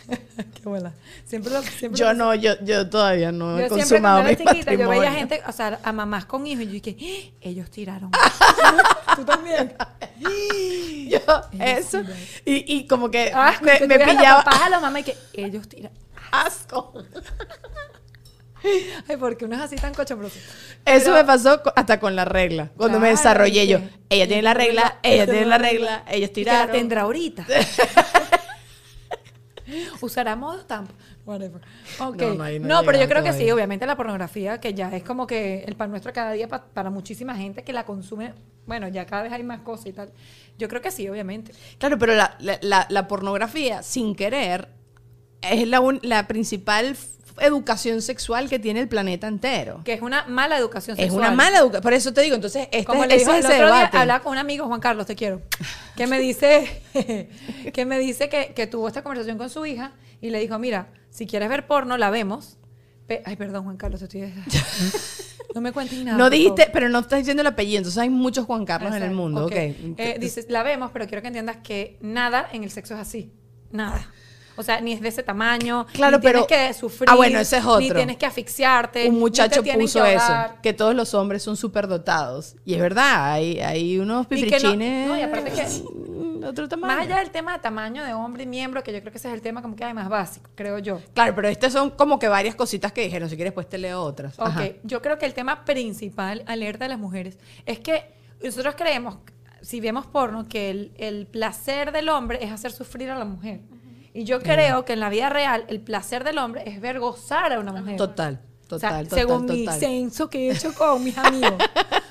[0.55, 0.93] Qué buena.
[1.27, 4.31] Siempre lo, siempre Yo lo- no, yo, yo todavía no he Yo siempre consumado cuando
[4.45, 6.97] mi chiquita, yo veía gente, o sea, a mamás con hijos, y yo dije,
[7.33, 7.37] "¡Ah!
[7.43, 8.11] ellos tiraron.
[9.17, 9.75] Tú también.
[11.09, 11.21] Yo,
[11.59, 12.03] eso.
[12.45, 15.05] Y, y como que Ah, me, que me a pillaba papás, a los mamás y
[15.05, 15.91] que ellos tiran.
[16.31, 16.93] asco.
[19.09, 20.37] Ay, porque uno es así tan cochombroso.
[20.85, 22.71] Eso Pero- me pasó hasta con la regla.
[22.77, 23.79] Cuando me desarrollé ¿y yo.
[24.11, 26.73] Ella tiene la regla, ella tiene la regla, ellos que la tiraron.
[26.73, 27.47] tendrá ahorita.
[30.01, 30.93] Usará modo tampo.
[31.27, 31.61] Whatever.
[32.01, 32.17] Ok.
[32.21, 34.95] No, No, no, ahí no pero yo creo que sí, obviamente la pornografía, que ya
[34.95, 38.35] es como que el pan nuestro cada día pa- para muchísima gente que la consume.
[38.67, 40.13] Bueno, ya cada vez hay más cosas y tal.
[40.59, 41.53] Yo creo que sí, obviamente.
[41.79, 44.69] Claro, pero la, la- la- la pornografía, sin querer,
[45.41, 46.97] es la, un- la principal
[47.41, 49.81] educación sexual que tiene el planeta entero.
[49.85, 51.21] Que es una mala educación Es sexual.
[51.27, 51.83] una mala educación.
[51.83, 53.97] Por eso te digo, entonces, este, Como le es el ese otro día, debate.
[53.99, 55.43] hablaba con un amigo, Juan Carlos, te quiero,
[55.97, 56.83] que me dice,
[57.73, 60.89] que me dice que, que tuvo esta conversación con su hija y le dijo, mira,
[61.11, 62.59] si quieres ver porno, la vemos.
[63.25, 64.33] Ay, perdón, Juan Carlos, estoy...
[65.55, 66.19] No me cuentes nada.
[66.19, 69.13] no dijiste, pero no estás diciendo el apellido, entonces hay muchos Juan Carlos en el
[69.13, 69.53] mundo, ok.
[69.55, 73.33] Eh, dices, la vemos, pero quiero que entiendas que nada en el sexo es así.
[73.73, 74.13] Nada.
[74.59, 75.87] O sea, ni es de ese tamaño.
[75.93, 77.09] Claro, ni tienes pero- que sufrir.
[77.09, 79.09] Ah, bueno, ese es Ni tienes que asfixiarte.
[79.09, 80.33] un muchacho puso que eso,
[80.63, 82.57] que todos los hombres son superdotados.
[82.65, 86.95] Y es verdad, hay, hay unos no- piprichines no, y aparte que- otro tamaño.
[86.97, 89.29] Más allá del tema de tamaño de hombre y miembro, que yo creo que ese
[89.29, 91.01] es el tema como que hay más básico, creo yo.
[91.15, 93.29] Claro, pero estas son como que varias cositas que dijeron.
[93.31, 94.39] Si quieres, pues te leo otras.
[94.39, 94.65] Ok, Ajá.
[94.83, 99.19] yo creo que el tema principal, alerta de las mujeres, es que nosotros creemos,
[99.63, 103.61] si vemos porno, que el, el placer del hombre es hacer sufrir a la mujer.
[104.15, 107.53] Y yo creo que en la vida real el placer del hombre es ver gozar
[107.53, 107.97] a una mujer.
[107.97, 108.41] Total,
[108.71, 111.55] O sea, total, total, según mi censo que he hecho con mis amigos.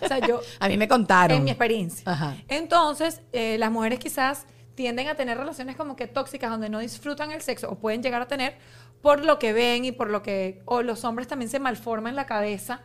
[0.01, 1.37] o sea, yo, A mí me contaron.
[1.37, 2.03] en mi experiencia.
[2.11, 2.35] Ajá.
[2.47, 4.45] Entonces, eh, las mujeres quizás
[4.75, 8.21] tienden a tener relaciones como que tóxicas donde no disfrutan el sexo o pueden llegar
[8.21, 8.55] a tener
[9.01, 12.25] por lo que ven y por lo que o los hombres también se malforman la
[12.25, 12.81] cabeza.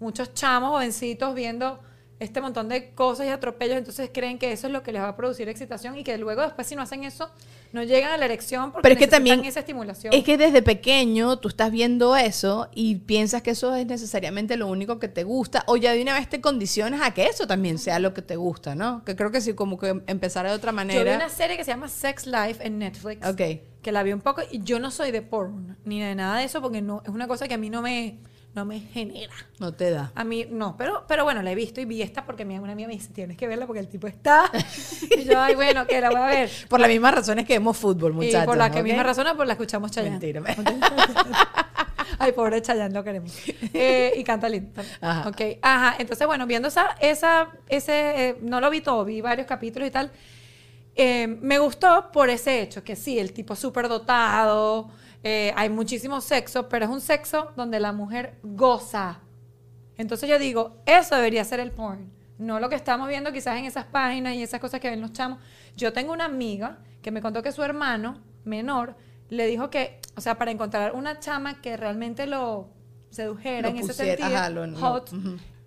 [0.00, 1.80] Muchos chamos jovencitos viendo
[2.22, 5.08] este montón de cosas y atropellos, entonces creen que eso es lo que les va
[5.08, 7.30] a producir excitación y que luego después si no hacen eso
[7.72, 10.12] no llegan a la erección porque Pero es que también esa estimulación.
[10.12, 14.66] Es que desde pequeño tú estás viendo eso y piensas que eso es necesariamente lo
[14.68, 17.78] único que te gusta o ya de una vez te condicionas a que eso también
[17.78, 19.04] sea lo que te gusta, ¿no?
[19.04, 21.16] Que creo que sí, como que empezar de otra Yo vi manera.
[21.16, 23.26] una serie que se llama Sex Life en Netflix.
[23.26, 23.40] Ok.
[23.82, 26.44] Que la vi un poco y yo no soy de porn ni de nada de
[26.44, 28.18] eso porque no es una cosa que a mí no me
[28.54, 29.32] no me genera.
[29.58, 30.12] No te da.
[30.14, 32.72] A mí no, pero pero bueno, la he visto y vi esta porque mi una
[32.72, 34.50] amiga me dice, "Tienes que verla porque el tipo está."
[35.16, 37.76] y yo, "Ay, bueno, que la voy a ver." Por las mismas razones que vemos
[37.76, 38.42] fútbol, muchachos.
[38.44, 38.84] y por la que ¿ok?
[38.84, 40.18] misma razón, por la escuchamos Chayanne.
[40.18, 40.42] Mentira.
[42.18, 43.32] Ay, pobre Chayanne, lo queremos.
[43.72, 44.80] Eh, y canta lindo.
[45.00, 45.28] Ajá.
[45.28, 45.96] Ok, ajá.
[45.98, 49.90] Entonces, bueno, viendo esa, esa, ese, eh, no lo vi todo, vi varios capítulos y
[49.90, 50.12] tal.
[50.94, 54.90] Eh, me gustó por ese hecho, que sí, el tipo súper dotado,
[55.24, 59.20] eh, hay muchísimo sexo, pero es un sexo donde la mujer goza.
[59.96, 63.66] Entonces yo digo, eso debería ser el porn, no lo que estamos viendo quizás en
[63.66, 65.38] esas páginas y esas cosas que ven los chamos.
[65.76, 68.96] Yo tengo una amiga que me contó que su hermano menor
[69.28, 72.68] le dijo que, o sea, para encontrar una chama que realmente lo
[73.10, 75.10] sedujera Lo en ese sentido, ajá, lo- lo- hot.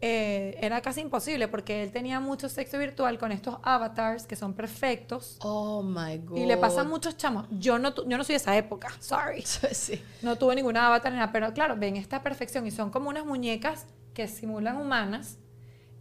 [0.07, 4.53] Eh, era casi imposible porque él tenía mucho sexo virtual con estos avatars que son
[4.53, 6.37] perfectos Oh my God.
[6.37, 7.47] y le pasan muchos chamos.
[7.49, 9.41] Yo no, yo no soy de esa época, sorry.
[9.73, 9.99] Sí.
[10.21, 13.25] No tuve ninguna avatar ni nada, pero claro, ven esta perfección y son como unas
[13.25, 15.39] muñecas que simulan humanas.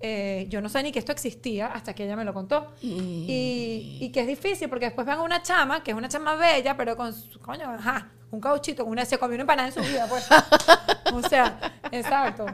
[0.01, 2.73] Eh, yo no sabía ni que esto existía hasta que ella me lo contó.
[2.83, 6.35] Y, y que es difícil porque después van a una chama, que es una chama
[6.37, 9.81] bella, pero con, su- coño, ajá, un cauchito, una, se comió una empanada en su
[9.81, 10.27] vida, pues.
[11.15, 11.59] o sea,
[11.91, 12.45] exacto.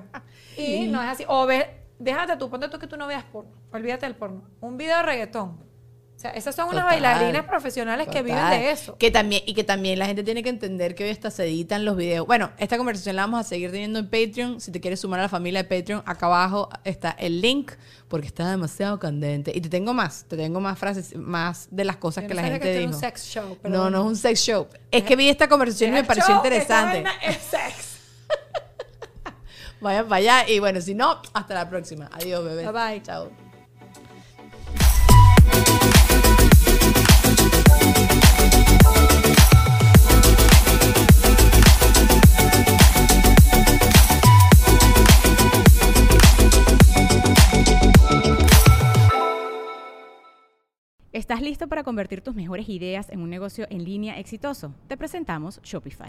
[0.57, 1.25] Y no es así.
[1.29, 4.43] O ver, déjate tú, ponte tú que tú no veas porno, olvídate del porno.
[4.61, 5.71] Un video de reggaetón.
[6.17, 7.01] O sea, esas son unas Total.
[7.01, 8.61] bailarinas profesionales que viven Total.
[8.61, 8.99] de eso.
[8.99, 11.87] Que también, y que también la gente tiene que entender que hoy hasta se editan
[11.87, 12.27] los videos.
[12.27, 14.61] Bueno, esta conversación la vamos a seguir teniendo en Patreon.
[14.61, 17.73] Si te quieres sumar a la familia de Patreon, acá abajo está el link,
[18.09, 19.51] porque está demasiado candente.
[19.55, 22.43] Y te tengo más, te tengo más frases, más de las cosas Yo que no
[22.43, 22.93] la gente que dijo.
[22.93, 23.57] un sex show.
[23.63, 24.67] pero no, no es un sex show.
[24.91, 27.03] Es que vi esta conversación y me pareció show, interesante.
[27.23, 27.90] es sex.
[29.81, 32.11] Vayan para allá y bueno, si no, hasta la próxima.
[32.13, 32.65] Adiós, bebé.
[32.65, 33.03] Bye, bye.
[33.03, 33.31] Chao.
[51.13, 54.75] ¿Estás listo para convertir tus mejores ideas en un negocio en línea exitoso?
[54.89, 56.09] Te presentamos Shopify.